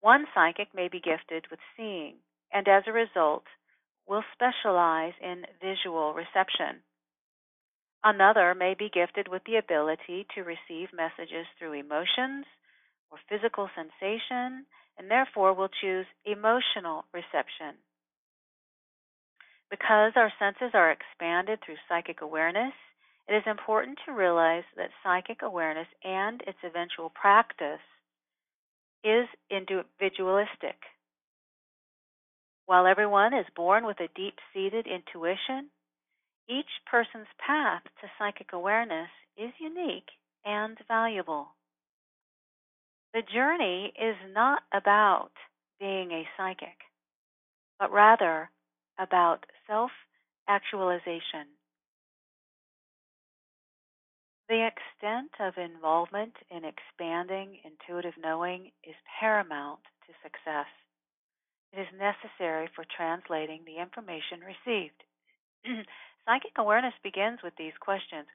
One 0.00 0.24
psychic 0.32 0.68
may 0.72 0.86
be 0.86 1.00
gifted 1.00 1.46
with 1.50 1.58
seeing, 1.76 2.14
and 2.52 2.68
as 2.68 2.84
a 2.86 2.92
result, 2.92 3.42
will 4.06 4.22
specialize 4.32 5.14
in 5.20 5.42
visual 5.60 6.14
reception. 6.14 6.78
Another 8.04 8.54
may 8.54 8.74
be 8.74 8.90
gifted 8.90 9.28
with 9.28 9.42
the 9.44 9.56
ability 9.56 10.26
to 10.34 10.44
receive 10.44 10.92
messages 10.92 11.46
through 11.58 11.72
emotions 11.72 12.46
or 13.10 13.18
physical 13.28 13.68
sensation, 13.74 14.66
and 14.98 15.10
therefore 15.10 15.54
will 15.54 15.70
choose 15.80 16.06
emotional 16.24 17.04
reception. 17.12 17.74
Because 19.70 20.12
our 20.16 20.32
senses 20.38 20.70
are 20.74 20.90
expanded 20.92 21.60
through 21.60 21.76
psychic 21.88 22.20
awareness, 22.20 22.72
it 23.28 23.34
is 23.34 23.42
important 23.46 23.98
to 24.06 24.12
realize 24.12 24.64
that 24.76 24.90
psychic 25.02 25.42
awareness 25.42 25.88
and 26.02 26.40
its 26.46 26.58
eventual 26.64 27.10
practice 27.10 27.80
is 29.04 29.26
individualistic. 29.50 30.76
While 32.66 32.86
everyone 32.86 33.34
is 33.34 33.46
born 33.54 33.84
with 33.86 34.00
a 34.00 34.08
deep 34.14 34.38
seated 34.52 34.86
intuition, 34.86 35.70
each 36.48 36.70
person's 36.90 37.28
path 37.44 37.82
to 38.00 38.10
psychic 38.18 38.52
awareness 38.52 39.10
is 39.36 39.52
unique 39.60 40.08
and 40.44 40.78
valuable. 40.88 41.48
The 43.14 43.22
journey 43.22 43.92
is 44.00 44.16
not 44.32 44.62
about 44.72 45.30
being 45.80 46.10
a 46.12 46.28
psychic, 46.36 46.76
but 47.78 47.92
rather 47.92 48.50
about 48.98 49.44
self 49.66 49.90
actualization. 50.48 51.46
The 54.48 54.66
extent 54.66 55.30
of 55.40 55.58
involvement 55.58 56.32
in 56.50 56.64
expanding 56.64 57.58
intuitive 57.64 58.14
knowing 58.18 58.70
is 58.82 58.94
paramount 59.20 59.80
to 60.06 60.12
success. 60.22 60.66
It 61.72 61.80
is 61.80 61.88
necessary 61.98 62.68
for 62.74 62.84
translating 62.96 63.60
the 63.64 63.76
information 63.80 64.40
received. 64.40 65.04
Psychic 66.28 66.58
awareness 66.58 66.92
begins 67.02 67.40
with 67.42 67.54
these 67.56 67.72
questions 67.80 68.28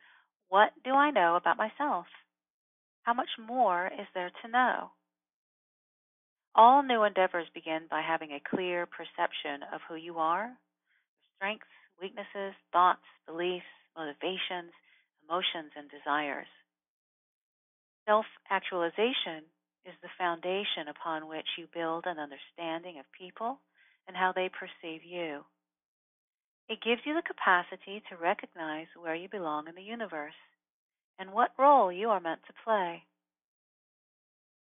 What 0.50 0.73
do 0.83 0.95
I 0.95 1.12
know 1.12 1.35
about 1.35 1.62
myself? 1.62 2.07
How 3.03 3.13
much 3.13 3.29
more 3.38 3.85
is 3.85 4.07
there 4.15 4.31
to 4.41 4.47
know? 4.50 4.89
All 6.55 6.81
new 6.81 7.03
endeavors 7.03 7.45
begin 7.53 7.85
by 7.91 8.01
having 8.01 8.31
a 8.31 8.41
clear 8.50 8.88
perception 8.88 9.62
of 9.71 9.81
who 9.88 9.93
you 9.93 10.17
are, 10.17 10.57
strengths, 11.35 11.69
weaknesses, 12.01 12.57
thoughts, 12.71 13.05
beliefs, 13.27 13.69
motivations, 13.95 14.73
emotions, 15.29 15.69
and 15.77 15.85
desires. 15.93 16.50
Self 18.07 18.25
actualization 18.50 19.45
is 19.85 19.93
the 20.01 20.09
foundation 20.17 20.89
upon 20.89 21.27
which 21.27 21.47
you 21.59 21.67
build 21.71 22.05
an 22.07 22.17
understanding 22.17 22.97
of 22.97 23.05
people 23.13 23.59
and 24.07 24.17
how 24.17 24.33
they 24.33 24.50
perceive 24.50 25.05
you. 25.05 25.45
It 26.70 26.82
gives 26.82 27.01
you 27.05 27.13
the 27.13 27.22
capacity 27.22 28.01
to 28.10 28.17
recognize 28.17 28.88
where 28.96 29.15
you 29.15 29.27
belong 29.27 29.67
in 29.67 29.75
the 29.75 29.84
universe 29.84 30.38
and 31.20 31.34
what 31.34 31.51
role 31.58 31.91
you 31.91 32.10
are 32.10 32.20
meant 32.20 32.41
to 32.48 32.53
play. 32.63 33.03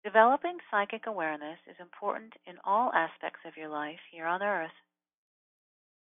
Developing 0.05 0.59
psychic 0.71 1.07
awareness 1.07 1.59
is 1.71 1.77
important 1.79 2.33
in 2.47 2.57
all 2.65 2.93
aspects 2.93 3.41
of 3.47 3.57
your 3.57 3.69
life 3.69 4.01
here 4.11 4.27
on 4.27 4.43
earth. 4.43 4.75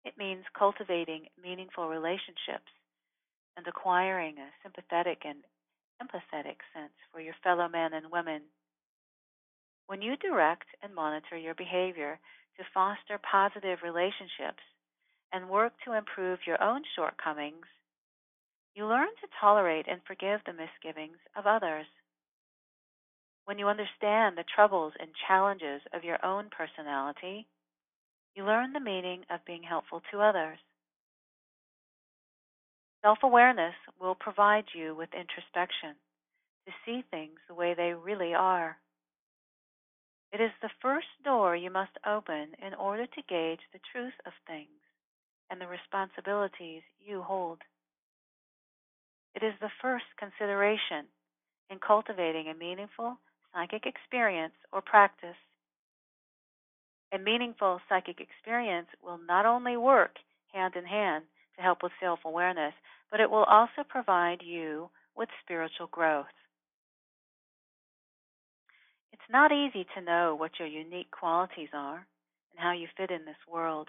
It 0.05 0.19
means 0.19 0.45
cultivating 0.59 1.27
meaningful 1.41 1.89
relationships 1.89 2.73
and 3.57 3.67
acquiring 3.69 4.39
a 4.39 4.51
sympathetic 4.63 5.23
and 5.25 5.45
empathetic 6.03 6.59
sense 6.75 6.97
for 7.13 7.21
your 7.21 7.35
fellow 7.45 7.69
men 7.69 7.93
and 7.93 8.11
women. 8.11 8.43
When 9.87 10.03
you 10.03 10.17
direct 10.17 10.67
and 10.83 10.95
monitor 10.95 11.37
your 11.37 11.55
behavior 11.55 12.19
to 12.57 12.65
foster 12.75 13.21
positive 13.23 13.79
relationships 13.85 14.65
and 15.33 15.49
work 15.49 15.73
to 15.85 15.95
improve 15.97 16.41
your 16.47 16.63
own 16.63 16.83
shortcomings, 16.95 17.67
you 18.75 18.87
learn 18.87 19.09
to 19.21 19.29
tolerate 19.41 19.87
and 19.89 20.01
forgive 20.07 20.41
the 20.45 20.53
misgivings 20.53 21.19
of 21.37 21.47
others. 21.47 21.87
When 23.45 23.59
you 23.59 23.69
understand 23.69 24.37
the 24.37 24.45
troubles 24.55 24.93
and 25.01 25.11
challenges 25.27 25.83
of 25.93 26.05
your 26.05 26.25
own 26.25 26.49
personality, 26.57 27.47
you 28.35 28.45
learn 28.45 28.73
the 28.73 28.81
meaning 28.81 29.25
of 29.31 29.45
being 29.45 29.63
helpful 29.63 30.01
to 30.11 30.21
others. 30.21 30.59
Self 33.03 33.19
awareness 33.23 33.75
will 34.01 34.15
provide 34.15 34.65
you 34.75 34.95
with 34.95 35.09
introspection 35.13 35.97
to 36.67 36.73
see 36.87 37.03
things 37.11 37.41
the 37.49 37.55
way 37.55 37.75
they 37.75 37.93
really 37.93 38.33
are. 38.33 38.79
It 40.33 40.41
is 40.41 40.53
the 40.63 40.71
first 40.81 41.09
door 41.25 41.57
you 41.57 41.71
must 41.71 41.99
open 42.07 42.55
in 42.65 42.75
order 42.75 43.07
to 43.07 43.23
gauge 43.29 43.61
the 43.73 43.81
truth 43.93 44.15
of 44.25 44.33
things 44.47 44.82
and 45.53 45.61
the 45.61 45.67
responsibilities 45.67 46.81
you 46.99 47.21
hold. 47.21 47.59
It 49.35 49.43
is 49.45 49.53
the 49.61 49.69
first 49.83 50.07
consideration 50.19 51.05
in 51.69 51.79
cultivating 51.79 52.49
a 52.49 52.55
meaningful 52.55 53.19
psychic 53.53 53.85
experience 53.85 54.55
or 54.73 54.81
practice. 54.81 55.37
A 57.13 57.19
meaningful 57.19 57.81
psychic 57.87 58.19
experience 58.19 58.89
will 59.05 59.21
not 59.29 59.45
only 59.45 59.77
work 59.77 60.17
hand 60.55 60.75
in 60.75 60.87
hand 60.87 61.25
to 61.57 61.63
help 61.63 61.83
with 61.83 61.93
self 62.01 62.21
awareness, 62.25 62.73
but 63.11 63.21
it 63.21 63.31
will 63.31 63.45
also 63.45 63.85
provide 63.87 64.41
you 64.43 64.89
with 65.15 65.29
spiritual 65.45 65.89
growth. 65.89 66.33
It's 69.13 69.31
not 69.31 69.53
easy 69.53 69.87
to 69.95 70.01
know 70.01 70.35
what 70.35 70.59
your 70.59 70.69
unique 70.69 71.11
qualities 71.11 71.69
are 71.75 72.07
and 72.51 72.59
how 72.59 72.73
you 72.73 72.89
fit 72.97 73.11
in 73.11 73.27
this 73.27 73.37
world. 73.47 73.89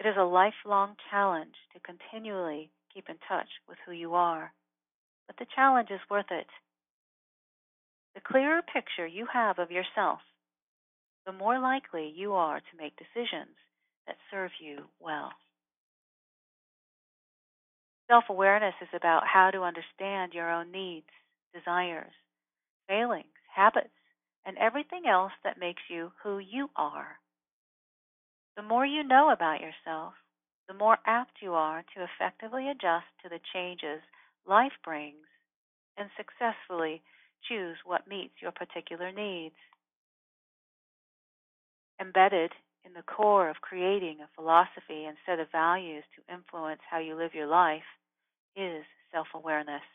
It 0.00 0.06
is 0.06 0.16
a 0.16 0.22
lifelong 0.24 0.96
challenge 1.10 1.54
to 1.72 1.80
continually 1.80 2.70
keep 2.94 3.08
in 3.08 3.16
touch 3.28 3.48
with 3.68 3.78
who 3.84 3.92
you 3.92 4.14
are, 4.14 4.52
but 5.26 5.36
the 5.38 5.46
challenge 5.54 5.90
is 5.90 6.00
worth 6.08 6.30
it. 6.30 6.46
The 8.14 8.20
clearer 8.20 8.62
picture 8.62 9.06
you 9.06 9.26
have 9.32 9.58
of 9.58 9.70
yourself, 9.70 10.20
the 11.26 11.32
more 11.32 11.58
likely 11.58 12.12
you 12.14 12.32
are 12.32 12.60
to 12.60 12.76
make 12.76 12.94
decisions 12.96 13.56
that 14.06 14.16
serve 14.30 14.50
you 14.60 14.84
well. 15.00 15.32
Self 18.08 18.24
awareness 18.30 18.74
is 18.80 18.88
about 18.94 19.26
how 19.26 19.50
to 19.50 19.62
understand 19.62 20.32
your 20.32 20.50
own 20.50 20.70
needs, 20.72 21.10
desires, 21.52 22.12
failings, 22.88 23.26
habits, 23.54 23.90
and 24.46 24.56
everything 24.56 25.02
else 25.06 25.32
that 25.44 25.60
makes 25.60 25.82
you 25.90 26.10
who 26.22 26.38
you 26.38 26.70
are. 26.76 27.18
The 28.58 28.64
more 28.64 28.84
you 28.84 29.04
know 29.04 29.30
about 29.30 29.60
yourself, 29.60 30.14
the 30.66 30.74
more 30.74 30.98
apt 31.06 31.40
you 31.40 31.54
are 31.54 31.84
to 31.94 32.02
effectively 32.02 32.68
adjust 32.68 33.06
to 33.22 33.28
the 33.28 33.38
changes 33.54 34.02
life 34.48 34.72
brings 34.82 35.28
and 35.96 36.10
successfully 36.16 37.00
choose 37.48 37.76
what 37.84 38.08
meets 38.08 38.34
your 38.42 38.50
particular 38.50 39.12
needs. 39.12 39.54
Embedded 42.00 42.50
in 42.84 42.94
the 42.94 43.02
core 43.02 43.48
of 43.48 43.60
creating 43.60 44.18
a 44.22 44.28
philosophy 44.34 45.04
and 45.04 45.16
set 45.24 45.38
of 45.38 45.52
values 45.52 46.02
to 46.16 46.34
influence 46.34 46.80
how 46.90 46.98
you 46.98 47.14
live 47.14 47.34
your 47.34 47.46
life 47.46 47.86
is 48.56 48.82
self 49.12 49.28
awareness. 49.34 49.86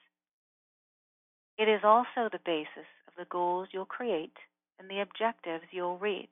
It 1.57 1.67
is 1.67 1.81
also 1.83 2.29
the 2.31 2.39
basis 2.45 2.87
of 3.09 3.13
the 3.17 3.27
goals 3.29 3.67
you'll 3.73 3.83
create 3.83 4.37
and 4.79 4.89
the 4.89 5.01
objectives 5.01 5.65
you'll 5.71 5.97
reach. 5.97 6.29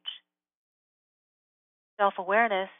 Self 2.02 2.18
awareness 2.18 2.72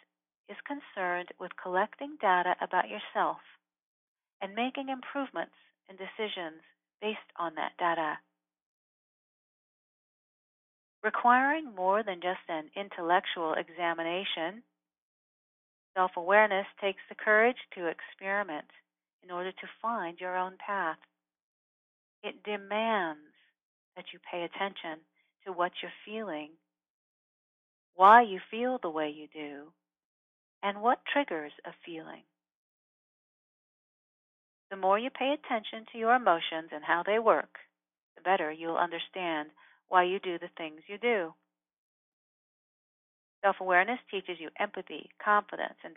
is 0.50 0.58
concerned 0.66 1.30
with 1.40 1.52
collecting 1.62 2.18
data 2.20 2.56
about 2.60 2.90
yourself 2.90 3.38
and 4.42 4.56
making 4.56 4.90
improvements 4.90 5.54
and 5.88 5.96
decisions 5.96 6.64
based 7.04 7.30
on 7.38 7.54
that 7.54 7.74
data. 7.78 8.18
Requiring 11.04 11.76
more 11.76 12.02
than 12.02 12.16
just 12.16 12.42
an 12.50 12.72
intellectual 12.76 13.54
examination, 13.54 14.64
self 15.96 16.18
awareness 16.18 16.66
takes 16.82 17.04
the 17.08 17.14
courage 17.14 17.62
to 17.76 17.94
experiment 17.94 18.72
in 19.22 19.30
order 19.30 19.52
to 19.52 19.76
find 19.84 20.20
your 20.20 20.36
own 20.36 20.58
path. 20.58 20.98
It 22.24 22.42
demands 22.42 23.30
that 23.96 24.06
you 24.14 24.20
pay 24.32 24.42
attention 24.42 24.98
to 25.46 25.54
what 25.54 25.74
you're 25.80 25.94
feeling, 26.04 26.50
why 27.96 28.22
you 28.22 28.40
feel 28.50 28.78
the 28.82 28.90
way 28.90 29.10
you 29.10 29.28
do, 29.34 29.72
and 30.64 30.82
what 30.82 31.06
triggers 31.06 31.52
a 31.66 31.72
feeling. 31.86 32.24
The 34.70 34.78
more 34.78 34.98
you 34.98 35.10
pay 35.10 35.34
attention 35.34 35.86
to 35.92 35.98
your 35.98 36.16
emotions 36.16 36.70
and 36.74 36.84
how 36.84 37.04
they 37.04 37.20
work, 37.20 37.58
the 38.16 38.22
better 38.22 38.52
you'll 38.52 38.78
understand 38.78 39.50
why 39.90 40.04
you 40.04 40.20
do 40.20 40.40
the 40.40 40.50
things 40.58 40.82
you 40.88 40.98
do. 40.98 41.34
Self 43.44 43.60
awareness 43.60 44.00
teaches 44.10 44.40
you 44.40 44.50
empathy, 44.60 45.10
confidence, 45.24 45.78
and 45.84 45.96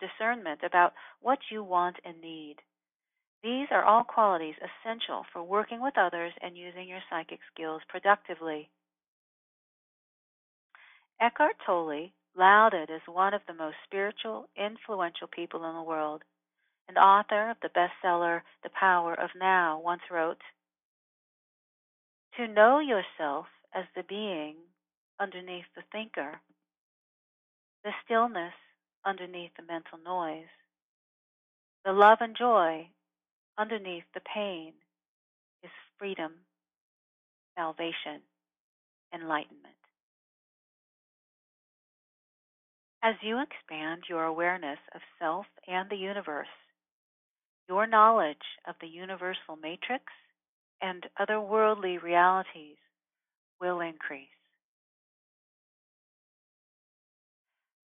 discernment 0.00 0.60
about 0.64 0.92
what 1.20 1.38
you 1.50 1.62
want 1.62 1.96
and 2.04 2.20
need. 2.20 2.56
These 3.42 3.68
are 3.70 3.84
all 3.84 4.04
qualities 4.04 4.56
essential 4.58 5.24
for 5.32 5.42
working 5.42 5.80
with 5.80 5.96
others 5.96 6.32
and 6.42 6.58
using 6.58 6.88
your 6.88 7.00
psychic 7.08 7.40
skills 7.52 7.80
productively. 7.88 8.68
Eckhart 11.20 11.56
Tolle, 11.66 12.12
lauded 12.34 12.88
as 12.90 13.02
one 13.06 13.34
of 13.34 13.42
the 13.46 13.52
most 13.52 13.76
spiritual, 13.84 14.48
influential 14.56 15.28
people 15.28 15.68
in 15.68 15.74
the 15.74 15.82
world, 15.82 16.22
and 16.88 16.96
author 16.96 17.50
of 17.50 17.58
the 17.60 17.68
bestseller 17.68 18.42
The 18.62 18.70
Power 18.70 19.12
of 19.14 19.30
Now, 19.36 19.78
once 19.78 20.00
wrote 20.10 20.40
To 22.36 22.48
know 22.48 22.78
yourself 22.78 23.46
as 23.74 23.84
the 23.94 24.02
being 24.02 24.56
underneath 25.20 25.66
the 25.76 25.82
thinker 25.92 26.40
the 27.84 27.92
stillness 28.04 28.52
underneath 29.04 29.52
the 29.56 29.62
mental 29.62 29.98
noise, 30.04 30.50
the 31.84 31.92
love 31.92 32.18
and 32.20 32.36
joy 32.36 32.88
underneath 33.58 34.04
the 34.14 34.20
pain 34.20 34.72
is 35.62 35.70
freedom, 35.98 36.32
salvation, 37.56 38.20
enlightenment. 39.14 39.79
As 43.02 43.14
you 43.22 43.40
expand 43.40 44.02
your 44.08 44.24
awareness 44.24 44.78
of 44.94 45.00
self 45.18 45.46
and 45.66 45.88
the 45.88 45.96
universe, 45.96 46.48
your 47.68 47.86
knowledge 47.86 48.36
of 48.68 48.74
the 48.80 48.88
universal 48.88 49.56
matrix 49.62 50.04
and 50.82 51.06
otherworldly 51.18 52.02
realities 52.02 52.76
will 53.60 53.80
increase. 53.80 54.28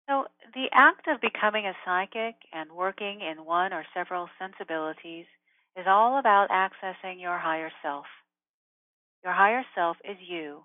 So, 0.09 0.25
the 0.53 0.67
act 0.73 1.07
of 1.07 1.21
becoming 1.21 1.65
a 1.67 1.73
psychic 1.85 2.35
and 2.51 2.71
working 2.71 3.21
in 3.21 3.45
one 3.45 3.71
or 3.71 3.85
several 3.93 4.29
sensibilities 4.39 5.25
is 5.77 5.85
all 5.87 6.19
about 6.19 6.49
accessing 6.49 7.21
your 7.21 7.37
higher 7.37 7.71
self. 7.81 8.05
Your 9.23 9.33
higher 9.33 9.63
self 9.75 9.97
is 10.03 10.17
you, 10.27 10.63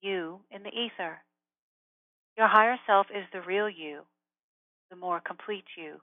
you 0.00 0.40
in 0.50 0.62
the 0.62 0.70
ether. 0.70 1.18
Your 2.36 2.48
higher 2.48 2.78
self 2.86 3.06
is 3.14 3.24
the 3.32 3.42
real 3.42 3.68
you, 3.68 4.02
the 4.90 4.96
more 4.96 5.20
complete 5.20 5.64
you. 5.76 6.00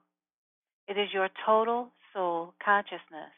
It 0.86 0.98
is 0.98 1.12
your 1.12 1.28
total 1.44 1.90
soul 2.12 2.54
consciousness. 2.64 3.34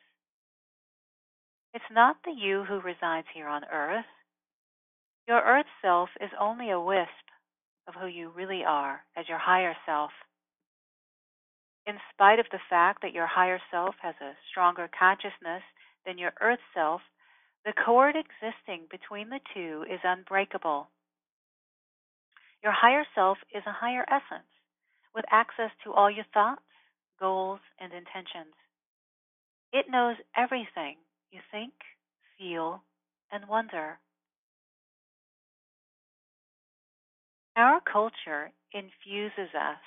It's 1.74 1.84
not 1.90 2.16
the 2.24 2.32
you 2.32 2.64
who 2.64 2.80
resides 2.80 3.26
here 3.34 3.48
on 3.48 3.64
earth. 3.72 4.04
Your 5.26 5.40
earth 5.40 5.66
self 5.80 6.10
is 6.20 6.30
only 6.38 6.70
a 6.70 6.80
wisp 6.80 7.08
of 7.88 7.94
who 7.94 8.06
you 8.06 8.30
really 8.34 8.62
are 8.64 9.00
as 9.16 9.28
your 9.28 9.38
higher 9.38 9.74
self. 9.86 10.10
In 11.86 11.96
spite 12.12 12.38
of 12.38 12.46
the 12.52 12.60
fact 12.70 13.02
that 13.02 13.14
your 13.14 13.26
higher 13.26 13.60
self 13.70 13.94
has 14.02 14.14
a 14.20 14.36
stronger 14.50 14.88
consciousness 14.98 15.62
than 16.04 16.18
your 16.18 16.32
earth 16.40 16.60
self, 16.74 17.00
the 17.64 17.72
cord 17.72 18.16
existing 18.16 18.86
between 18.90 19.30
the 19.30 19.40
two 19.54 19.84
is 19.90 20.00
unbreakable. 20.04 20.88
Your 22.62 22.72
higher 22.72 23.04
self 23.14 23.38
is 23.52 23.62
a 23.66 23.72
higher 23.72 24.04
essence 24.08 24.48
with 25.14 25.24
access 25.30 25.70
to 25.84 25.92
all 25.92 26.10
your 26.10 26.24
thoughts, 26.32 26.62
goals, 27.18 27.60
and 27.80 27.92
intentions. 27.92 28.54
It 29.72 29.86
knows 29.90 30.16
everything 30.36 30.96
you 31.32 31.40
think, 31.50 31.72
feel, 32.38 32.82
and 33.32 33.48
wonder. 33.48 33.98
Our 37.56 37.80
culture 37.80 38.52
infuses 38.72 39.54
us 39.54 39.82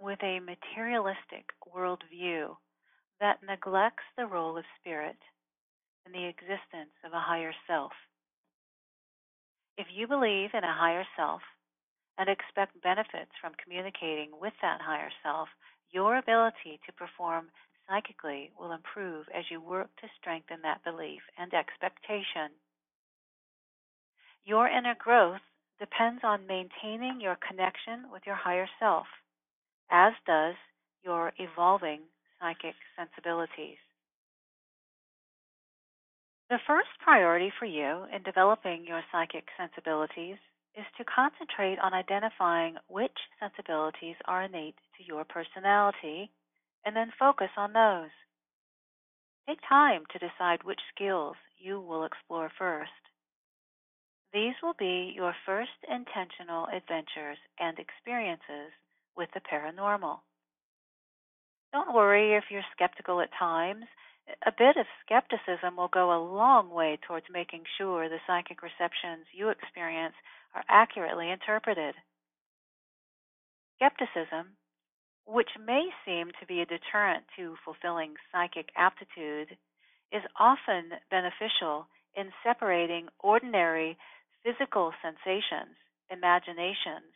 with 0.00 0.18
a 0.22 0.40
materialistic 0.40 1.46
worldview 1.74 2.56
that 3.20 3.42
neglects 3.46 4.04
the 4.16 4.26
role 4.26 4.56
of 4.58 4.64
spirit 4.80 5.16
and 6.04 6.14
the 6.14 6.26
existence 6.26 6.96
of 7.04 7.12
a 7.12 7.20
higher 7.20 7.52
self. 7.66 7.92
If 9.78 9.86
you 9.94 10.06
believe 10.08 10.50
in 10.54 10.64
a 10.64 10.74
higher 10.74 11.04
self 11.16 11.42
and 12.20 12.28
expect 12.28 12.76
benefits 12.82 13.32
from 13.40 13.56
communicating 13.56 14.28
with 14.36 14.52
that 14.60 14.84
higher 14.84 15.08
self, 15.24 15.48
your 15.90 16.18
ability 16.18 16.78
to 16.84 16.92
perform 16.92 17.48
psychically 17.88 18.52
will 18.60 18.72
improve 18.72 19.24
as 19.34 19.44
you 19.50 19.58
work 19.58 19.88
to 19.96 20.06
strengthen 20.20 20.60
that 20.60 20.84
belief 20.84 21.22
and 21.40 21.54
expectation. 21.54 22.52
Your 24.44 24.68
inner 24.68 24.94
growth 25.00 25.40
depends 25.80 26.20
on 26.22 26.46
maintaining 26.46 27.22
your 27.24 27.38
connection 27.40 28.12
with 28.12 28.22
your 28.26 28.36
higher 28.36 28.68
self, 28.78 29.06
as 29.90 30.12
does 30.26 30.54
your 31.02 31.32
evolving 31.38 32.00
psychic 32.38 32.76
sensibilities. 33.00 33.80
The 36.50 36.60
first 36.66 36.90
priority 37.02 37.50
for 37.58 37.64
you 37.64 38.04
in 38.14 38.22
developing 38.24 38.84
your 38.84 39.00
psychic 39.10 39.46
sensibilities 39.56 40.36
is 40.76 40.86
to 40.98 41.04
concentrate 41.04 41.78
on 41.78 41.94
identifying 41.94 42.76
which 42.88 43.16
sensibilities 43.38 44.16
are 44.26 44.44
innate 44.44 44.78
to 44.96 45.04
your 45.04 45.24
personality 45.24 46.30
and 46.84 46.94
then 46.94 47.12
focus 47.18 47.50
on 47.56 47.72
those. 47.72 48.10
Take 49.48 49.58
time 49.68 50.02
to 50.12 50.18
decide 50.18 50.62
which 50.62 50.80
skills 50.94 51.36
you 51.58 51.80
will 51.80 52.04
explore 52.04 52.50
first. 52.56 52.90
These 54.32 54.54
will 54.62 54.78
be 54.78 55.12
your 55.14 55.34
first 55.44 55.74
intentional 55.90 56.66
adventures 56.66 57.38
and 57.58 57.78
experiences 57.78 58.70
with 59.16 59.28
the 59.34 59.40
paranormal. 59.40 60.20
Don't 61.72 61.94
worry 61.94 62.34
if 62.34 62.44
you're 62.50 62.66
skeptical 62.72 63.20
at 63.20 63.30
times. 63.36 63.86
A 64.46 64.52
bit 64.56 64.76
of 64.76 64.86
skepticism 65.04 65.76
will 65.76 65.88
go 65.88 66.14
a 66.14 66.22
long 66.22 66.70
way 66.70 66.98
towards 67.06 67.26
making 67.32 67.64
sure 67.76 68.08
the 68.08 68.22
psychic 68.26 68.62
receptions 68.62 69.26
you 69.32 69.48
experience 69.48 70.14
are 70.54 70.64
accurately 70.68 71.30
interpreted. 71.30 71.94
Skepticism, 73.76 74.56
which 75.26 75.50
may 75.64 75.88
seem 76.04 76.28
to 76.40 76.46
be 76.46 76.60
a 76.60 76.66
deterrent 76.66 77.24
to 77.36 77.56
fulfilling 77.64 78.14
psychic 78.32 78.68
aptitude, 78.76 79.56
is 80.12 80.22
often 80.38 80.90
beneficial 81.10 81.86
in 82.16 82.32
separating 82.42 83.08
ordinary 83.20 83.96
physical 84.42 84.92
sensations, 85.02 85.76
imaginations, 86.10 87.14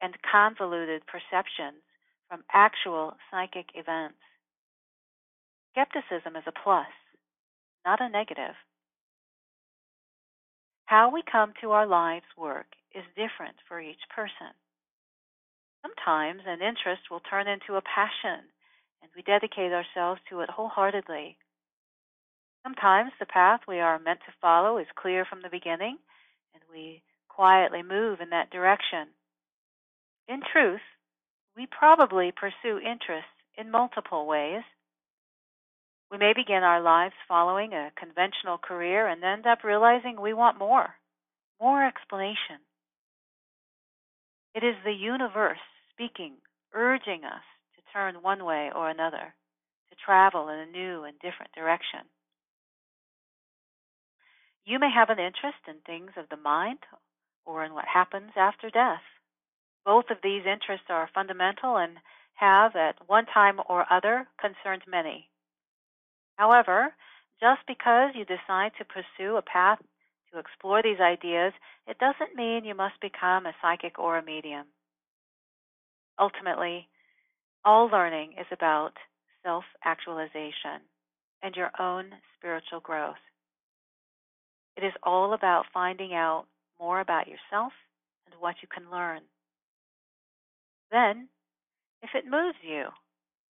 and 0.00 0.14
convoluted 0.22 1.02
perceptions 1.06 1.82
from 2.28 2.44
actual 2.52 3.14
psychic 3.30 3.66
events. 3.74 4.18
Skepticism 5.72 6.36
is 6.36 6.44
a 6.46 6.52
plus, 6.52 6.88
not 7.84 8.00
a 8.00 8.08
negative. 8.08 8.54
How 10.88 11.10
we 11.12 11.20
come 11.20 11.52
to 11.60 11.72
our 11.72 11.86
life's 11.86 12.32
work 12.34 12.64
is 12.94 13.04
different 13.14 13.56
for 13.68 13.78
each 13.78 14.00
person. 14.08 14.56
Sometimes 15.82 16.40
an 16.46 16.62
interest 16.62 17.10
will 17.10 17.20
turn 17.20 17.46
into 17.46 17.76
a 17.76 17.82
passion, 17.82 18.48
and 19.02 19.10
we 19.14 19.20
dedicate 19.20 19.70
ourselves 19.70 20.18
to 20.30 20.40
it 20.40 20.48
wholeheartedly. 20.48 21.36
Sometimes 22.62 23.12
the 23.20 23.26
path 23.26 23.60
we 23.68 23.80
are 23.80 23.98
meant 23.98 24.20
to 24.20 24.32
follow 24.40 24.78
is 24.78 24.86
clear 24.96 25.26
from 25.26 25.42
the 25.42 25.50
beginning, 25.50 25.98
and 26.54 26.62
we 26.72 27.02
quietly 27.28 27.82
move 27.82 28.22
in 28.22 28.30
that 28.30 28.48
direction. 28.48 29.08
In 30.26 30.40
truth, 30.40 30.80
we 31.54 31.66
probably 31.66 32.32
pursue 32.32 32.78
interests 32.78 33.36
in 33.58 33.70
multiple 33.70 34.26
ways. 34.26 34.62
We 36.10 36.16
may 36.16 36.32
begin 36.34 36.62
our 36.62 36.80
lives 36.80 37.14
following 37.26 37.74
a 37.74 37.92
conventional 37.98 38.56
career 38.56 39.06
and 39.06 39.22
end 39.22 39.46
up 39.46 39.62
realizing 39.62 40.20
we 40.20 40.32
want 40.32 40.58
more, 40.58 40.94
more 41.60 41.84
explanation. 41.84 42.64
It 44.54 44.64
is 44.64 44.76
the 44.84 44.92
universe 44.92 45.58
speaking, 45.92 46.36
urging 46.72 47.24
us 47.24 47.44
to 47.76 47.92
turn 47.92 48.22
one 48.22 48.44
way 48.44 48.70
or 48.74 48.88
another, 48.88 49.34
to 49.90 49.96
travel 50.04 50.48
in 50.48 50.58
a 50.58 50.66
new 50.66 51.04
and 51.04 51.18
different 51.18 51.52
direction. 51.52 52.00
You 54.64 54.78
may 54.78 54.90
have 54.94 55.10
an 55.10 55.18
interest 55.18 55.60
in 55.68 55.76
things 55.86 56.12
of 56.16 56.28
the 56.30 56.36
mind 56.36 56.78
or 57.44 57.64
in 57.64 57.74
what 57.74 57.86
happens 57.86 58.32
after 58.36 58.70
death. 58.70 59.04
Both 59.84 60.10
of 60.10 60.18
these 60.22 60.46
interests 60.46 60.86
are 60.88 61.10
fundamental 61.14 61.76
and 61.76 61.98
have, 62.34 62.76
at 62.76 62.96
one 63.06 63.26
time 63.26 63.60
or 63.68 63.90
other, 63.92 64.26
concerned 64.40 64.82
many. 64.86 65.28
However, 66.38 66.94
just 67.40 67.60
because 67.66 68.12
you 68.14 68.24
decide 68.24 68.72
to 68.78 68.84
pursue 68.84 69.36
a 69.36 69.42
path 69.42 69.80
to 70.32 70.38
explore 70.38 70.82
these 70.82 71.00
ideas, 71.00 71.52
it 71.86 71.98
doesn't 71.98 72.36
mean 72.36 72.64
you 72.64 72.74
must 72.74 73.00
become 73.00 73.44
a 73.44 73.54
psychic 73.60 73.98
or 73.98 74.16
a 74.18 74.24
medium. 74.24 74.66
Ultimately, 76.18 76.88
all 77.64 77.86
learning 77.86 78.34
is 78.38 78.46
about 78.52 78.92
self 79.42 79.64
actualization 79.84 80.86
and 81.42 81.56
your 81.56 81.70
own 81.78 82.12
spiritual 82.36 82.80
growth. 82.80 83.22
It 84.76 84.84
is 84.84 84.92
all 85.02 85.32
about 85.32 85.66
finding 85.74 86.14
out 86.14 86.46
more 86.78 87.00
about 87.00 87.26
yourself 87.26 87.72
and 88.26 88.40
what 88.40 88.56
you 88.62 88.68
can 88.72 88.90
learn. 88.92 89.22
Then, 90.92 91.28
if 92.02 92.10
it 92.14 92.30
moves 92.30 92.58
you, 92.62 92.86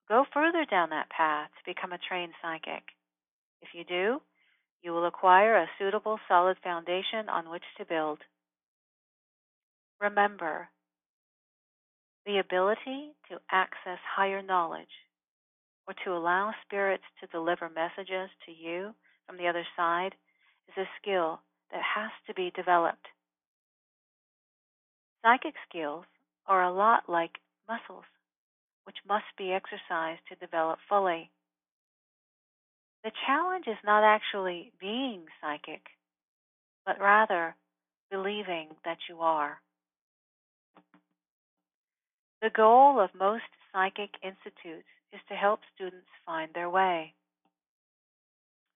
go 0.09 0.25
further 0.33 0.65
down 0.65 0.91
that 0.91 1.11
path 1.11 1.51
to 1.59 1.71
become 1.71 1.93
a 1.93 1.99
trained 1.99 2.33
psychic. 2.41 2.83
If 3.61 3.69
you 3.75 3.85
do, 3.85 4.21
you 4.83 4.93
will 4.93 5.07
acquire 5.07 5.57
a 5.57 5.71
suitable 5.79 6.19
solid 6.29 6.57
foundation 6.63 7.29
on 7.29 7.51
which 7.51 7.65
to 7.79 7.85
build. 7.85 8.19
Remember, 10.01 10.69
the 12.25 12.39
ability 12.39 13.15
to 13.31 13.41
access 13.51 13.99
higher 14.17 14.43
knowledge 14.43 14.87
or 15.87 15.95
to 16.05 16.13
allow 16.13 16.53
spirits 16.65 17.05
to 17.21 17.27
deliver 17.29 17.71
messages 17.71 18.31
to 18.47 18.53
you 18.53 18.95
from 19.27 19.39
the 19.39 19.49
other 19.49 19.67
side 19.77 20.15
is 20.69 20.75
a 20.77 20.89
skill 21.01 21.41
that 21.73 21.83
has 21.83 22.11
to 22.27 22.35
be 22.35 22.53
developed. 22.55 23.07
Psychic 25.23 25.55
skills 25.69 26.05
are 26.47 26.65
a 26.65 26.73
lot 26.73 27.09
like 27.09 27.33
muscles, 27.69 28.05
which 28.89 29.05
must 29.07 29.27
be 29.37 29.53
exercised 29.53 30.23
to 30.27 30.35
develop 30.41 30.79
fully. 30.89 31.31
The 33.05 33.13
challenge 33.27 33.67
is 33.67 33.77
not 33.85 34.03
actually 34.03 34.73
being 34.81 35.27
psychic, 35.43 35.83
but 36.87 36.99
rather 36.99 37.55
believing 38.11 38.69
that 38.87 38.97
you 39.07 39.19
are. 39.19 39.61
The 42.41 42.49
goal 42.49 42.99
of 42.99 43.11
most 43.15 43.45
psychic 43.75 44.09
institutes 44.23 44.89
is 45.13 45.21
to 45.29 45.35
help 45.35 45.61
students 45.75 46.09
find 46.25 46.49
their 46.55 46.71
way. 46.71 47.13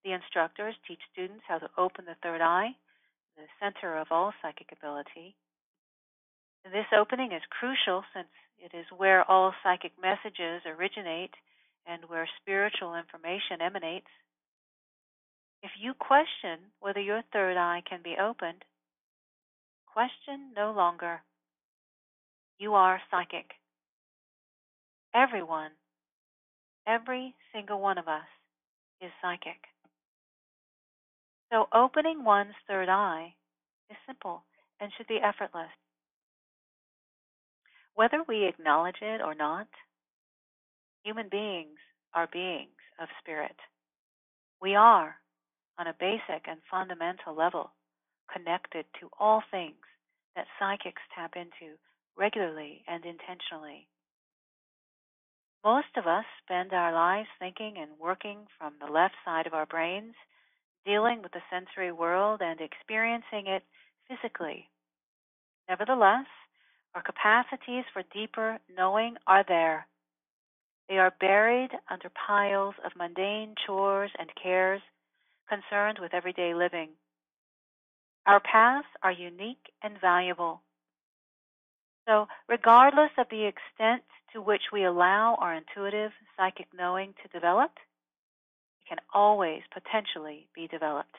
The 0.04 0.12
instructors 0.12 0.74
teach 0.86 1.00
students 1.10 1.44
how 1.48 1.56
to 1.56 1.70
open 1.78 2.04
the 2.04 2.16
third 2.22 2.42
eye, 2.42 2.76
the 3.38 3.44
center 3.58 3.96
of 3.96 4.08
all 4.10 4.34
psychic 4.42 4.72
ability. 4.72 5.34
This 6.64 6.86
opening 6.96 7.32
is 7.32 7.42
crucial 7.50 8.04
since 8.14 8.28
it 8.58 8.76
is 8.76 8.86
where 8.96 9.28
all 9.28 9.52
psychic 9.62 9.92
messages 10.00 10.62
originate 10.64 11.34
and 11.86 12.04
where 12.06 12.28
spiritual 12.40 12.94
information 12.94 13.60
emanates. 13.60 14.06
If 15.62 15.72
you 15.78 15.94
question 15.94 16.70
whether 16.80 17.00
your 17.00 17.22
third 17.32 17.56
eye 17.56 17.82
can 17.88 18.00
be 18.02 18.16
opened, 18.20 18.64
question 19.92 20.52
no 20.56 20.72
longer. 20.72 21.22
You 22.58 22.74
are 22.74 23.00
psychic. 23.10 23.50
Everyone, 25.14 25.72
every 26.86 27.34
single 27.52 27.80
one 27.80 27.98
of 27.98 28.08
us 28.08 28.26
is 29.00 29.10
psychic. 29.20 29.66
So 31.52 31.66
opening 31.74 32.24
one's 32.24 32.54
third 32.66 32.88
eye 32.88 33.34
is 33.90 33.96
simple 34.06 34.44
and 34.80 34.90
should 34.96 35.08
be 35.08 35.20
effortless. 35.22 35.68
Whether 37.94 38.22
we 38.26 38.46
acknowledge 38.46 39.02
it 39.02 39.20
or 39.20 39.34
not, 39.34 39.68
human 41.04 41.28
beings 41.30 41.78
are 42.14 42.28
beings 42.32 42.70
of 43.00 43.08
spirit. 43.20 43.56
We 44.60 44.74
are, 44.74 45.16
on 45.78 45.86
a 45.86 45.96
basic 45.98 46.46
and 46.46 46.60
fundamental 46.70 47.34
level, 47.34 47.72
connected 48.32 48.86
to 49.00 49.10
all 49.18 49.42
things 49.50 49.84
that 50.36 50.46
psychics 50.58 51.02
tap 51.14 51.32
into 51.36 51.76
regularly 52.16 52.84
and 52.86 53.04
intentionally. 53.04 53.88
Most 55.64 55.96
of 55.96 56.06
us 56.06 56.24
spend 56.42 56.72
our 56.72 56.92
lives 56.92 57.28
thinking 57.38 57.76
and 57.78 57.90
working 58.00 58.46
from 58.58 58.74
the 58.80 58.90
left 58.92 59.14
side 59.24 59.46
of 59.46 59.54
our 59.54 59.66
brains 59.66 60.14
dealing 60.84 61.22
with 61.22 61.32
the 61.32 61.42
sensory 61.50 61.92
world 61.92 62.40
and 62.42 62.60
experiencing 62.60 63.46
it 63.46 63.62
physically. 64.08 64.68
Nevertheless, 65.68 66.26
our 66.94 67.02
capacities 67.02 67.84
for 67.92 68.02
deeper 68.12 68.58
knowing 68.76 69.16
are 69.26 69.44
there. 69.46 69.86
They 70.88 70.98
are 70.98 71.14
buried 71.20 71.70
under 71.90 72.10
piles 72.10 72.74
of 72.84 72.92
mundane 72.96 73.54
chores 73.66 74.10
and 74.18 74.28
cares 74.40 74.82
concerned 75.48 75.98
with 76.00 76.14
everyday 76.14 76.54
living. 76.54 76.90
Our 78.26 78.40
paths 78.40 78.86
are 79.02 79.12
unique 79.12 79.72
and 79.82 80.00
valuable. 80.00 80.62
So, 82.06 82.26
regardless 82.48 83.10
of 83.16 83.26
the 83.30 83.44
extent 83.44 84.02
to 84.32 84.42
which 84.42 84.62
we 84.72 84.84
allow 84.84 85.36
our 85.36 85.54
intuitive 85.54 86.12
psychic 86.36 86.66
knowing 86.76 87.14
to 87.22 87.28
develop, 87.28 87.70
it 88.80 88.88
can 88.88 88.98
always 89.14 89.62
potentially 89.72 90.48
be 90.54 90.66
developed. 90.66 91.14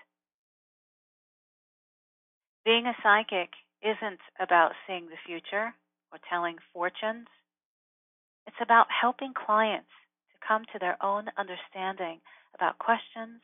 Being 2.65 2.85
a 2.85 2.95
psychic 3.01 3.49
isn't 3.83 4.19
about 4.39 4.71
seeing 4.87 5.07
the 5.07 5.19
future 5.25 5.73
or 6.11 6.19
telling 6.29 6.57
fortunes. 6.73 7.27
It's 8.47 8.61
about 8.61 8.87
helping 8.89 9.33
clients 9.33 9.91
to 10.31 10.47
come 10.47 10.63
to 10.71 10.79
their 10.79 10.97
own 11.03 11.27
understanding 11.37 12.19
about 12.55 12.79
questions 12.79 13.41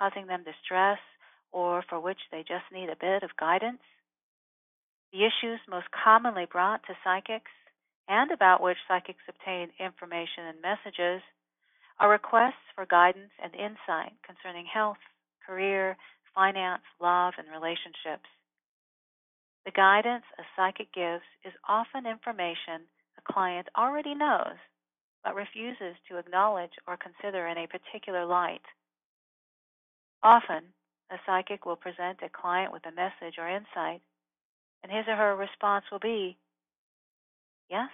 causing 0.00 0.26
them 0.26 0.42
distress 0.44 0.98
or 1.52 1.84
for 1.88 2.00
which 2.00 2.18
they 2.32 2.40
just 2.40 2.64
need 2.72 2.88
a 2.88 2.96
bit 2.96 3.22
of 3.22 3.36
guidance. 3.38 3.82
The 5.12 5.26
issues 5.26 5.60
most 5.68 5.86
commonly 5.90 6.46
brought 6.50 6.82
to 6.86 6.96
psychics 7.04 7.50
and 8.08 8.30
about 8.30 8.62
which 8.62 8.78
psychics 8.88 9.22
obtain 9.28 9.68
information 9.78 10.46
and 10.48 10.62
messages 10.62 11.22
are 11.98 12.08
requests 12.10 12.64
for 12.74 12.86
guidance 12.86 13.32
and 13.42 13.54
insight 13.54 14.14
concerning 14.24 14.64
health, 14.64 15.02
career, 15.46 15.96
finance, 16.34 16.82
love, 17.00 17.34
and 17.36 17.46
relationships. 17.52 18.26
The 19.64 19.72
guidance 19.72 20.24
a 20.38 20.42
psychic 20.56 20.92
gives 20.92 21.24
is 21.44 21.52
often 21.68 22.06
information 22.06 22.82
a 23.18 23.32
client 23.32 23.68
already 23.76 24.14
knows 24.14 24.56
but 25.24 25.34
refuses 25.34 25.96
to 26.08 26.18
acknowledge 26.18 26.72
or 26.86 26.96
consider 26.96 27.46
in 27.46 27.58
a 27.58 27.66
particular 27.66 28.24
light. 28.24 28.62
Often, 30.22 30.64
a 31.10 31.16
psychic 31.26 31.66
will 31.66 31.76
present 31.76 32.18
a 32.22 32.28
client 32.28 32.72
with 32.72 32.86
a 32.86 32.92
message 32.92 33.36
or 33.38 33.48
insight, 33.48 34.00
and 34.82 34.92
his 34.92 35.06
or 35.08 35.16
her 35.16 35.36
response 35.36 35.84
will 35.90 35.98
be, 35.98 36.36
Yes, 37.68 37.90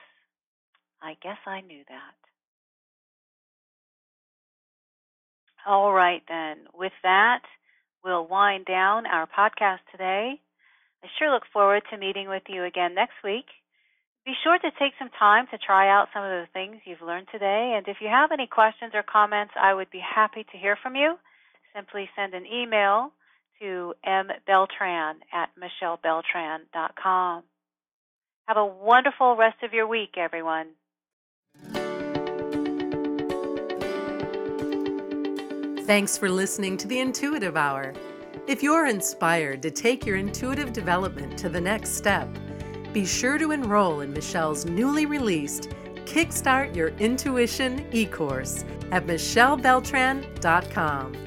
I 1.03 1.17
guess 1.23 1.39
I 1.47 1.61
knew 1.61 1.83
that. 1.89 2.15
All 5.67 5.93
right, 5.93 6.23
then. 6.29 6.69
With 6.73 6.93
that, 7.03 7.43
we'll 8.05 8.27
wind 8.27 8.67
down 8.67 9.07
our 9.07 9.27
podcast 9.27 9.81
today. 9.91 10.41
I 11.07 11.09
sure 11.21 11.33
look 11.33 11.45
forward 11.53 11.85
to 11.91 11.97
meeting 11.97 12.29
with 12.29 12.43
you 12.49 12.65
again 12.65 12.97
next 12.97 13.15
week. 13.23 13.47
Be 14.25 14.33
sure 14.43 14.59
to 14.59 14.71
take 14.77 14.93
some 14.99 15.11
time 15.17 15.47
to 15.53 15.59
try 15.59 15.89
out 15.89 16.09
some 16.13 16.25
of 16.25 16.31
the 16.31 16.49
things 16.53 16.83
you've 16.85 17.01
learned 17.01 17.29
today. 17.31 17.75
And 17.77 17.87
if 17.87 17.99
you 18.01 18.09
have 18.09 18.33
any 18.33 18.49
questions 18.49 18.91
or 18.93 19.05
comments, 19.05 19.55
I 19.61 19.73
would 19.73 19.89
be 19.89 20.01
happy 20.03 20.45
to 20.51 20.59
hear 20.59 20.77
from 20.83 20.97
you. 20.97 21.15
Simply 21.77 22.09
send 22.17 22.35
an 22.35 22.45
email 22.45 23.13
to 23.61 23.95
mbeltran 24.05 25.15
at 25.33 25.51
michellebeltran.com. 25.55 27.43
Have 28.49 28.57
a 28.57 28.67
wonderful 28.67 29.37
rest 29.37 29.63
of 29.63 29.73
your 29.73 29.87
week, 29.87 30.17
everyone. 30.17 30.71
Thanks 35.87 36.19
for 36.19 36.29
listening 36.29 36.77
to 36.79 36.89
the 36.89 36.99
Intuitive 36.99 37.57
Hour. 37.57 37.95
If 38.47 38.63
you're 38.63 38.87
inspired 38.87 39.61
to 39.63 39.73
take 39.73 40.07
your 40.07 40.15
intuitive 40.15 40.73
development 40.73 41.37
to 41.39 41.49
the 41.49 41.61
next 41.61 41.97
step, 41.97 42.29
be 42.93 43.05
sure 43.05 43.39
to 43.39 43.51
enroll 43.51 44.03
in 44.03 44.13
Michelle's 44.13 44.65
newly 44.65 45.05
released 45.05 45.71
Kickstart 46.05 46.77
Your 46.77 46.91
Intuition 47.01 47.85
e 47.93 48.07
course 48.07 48.65
at 48.93 49.05
michellebeltran.com. 49.05 51.26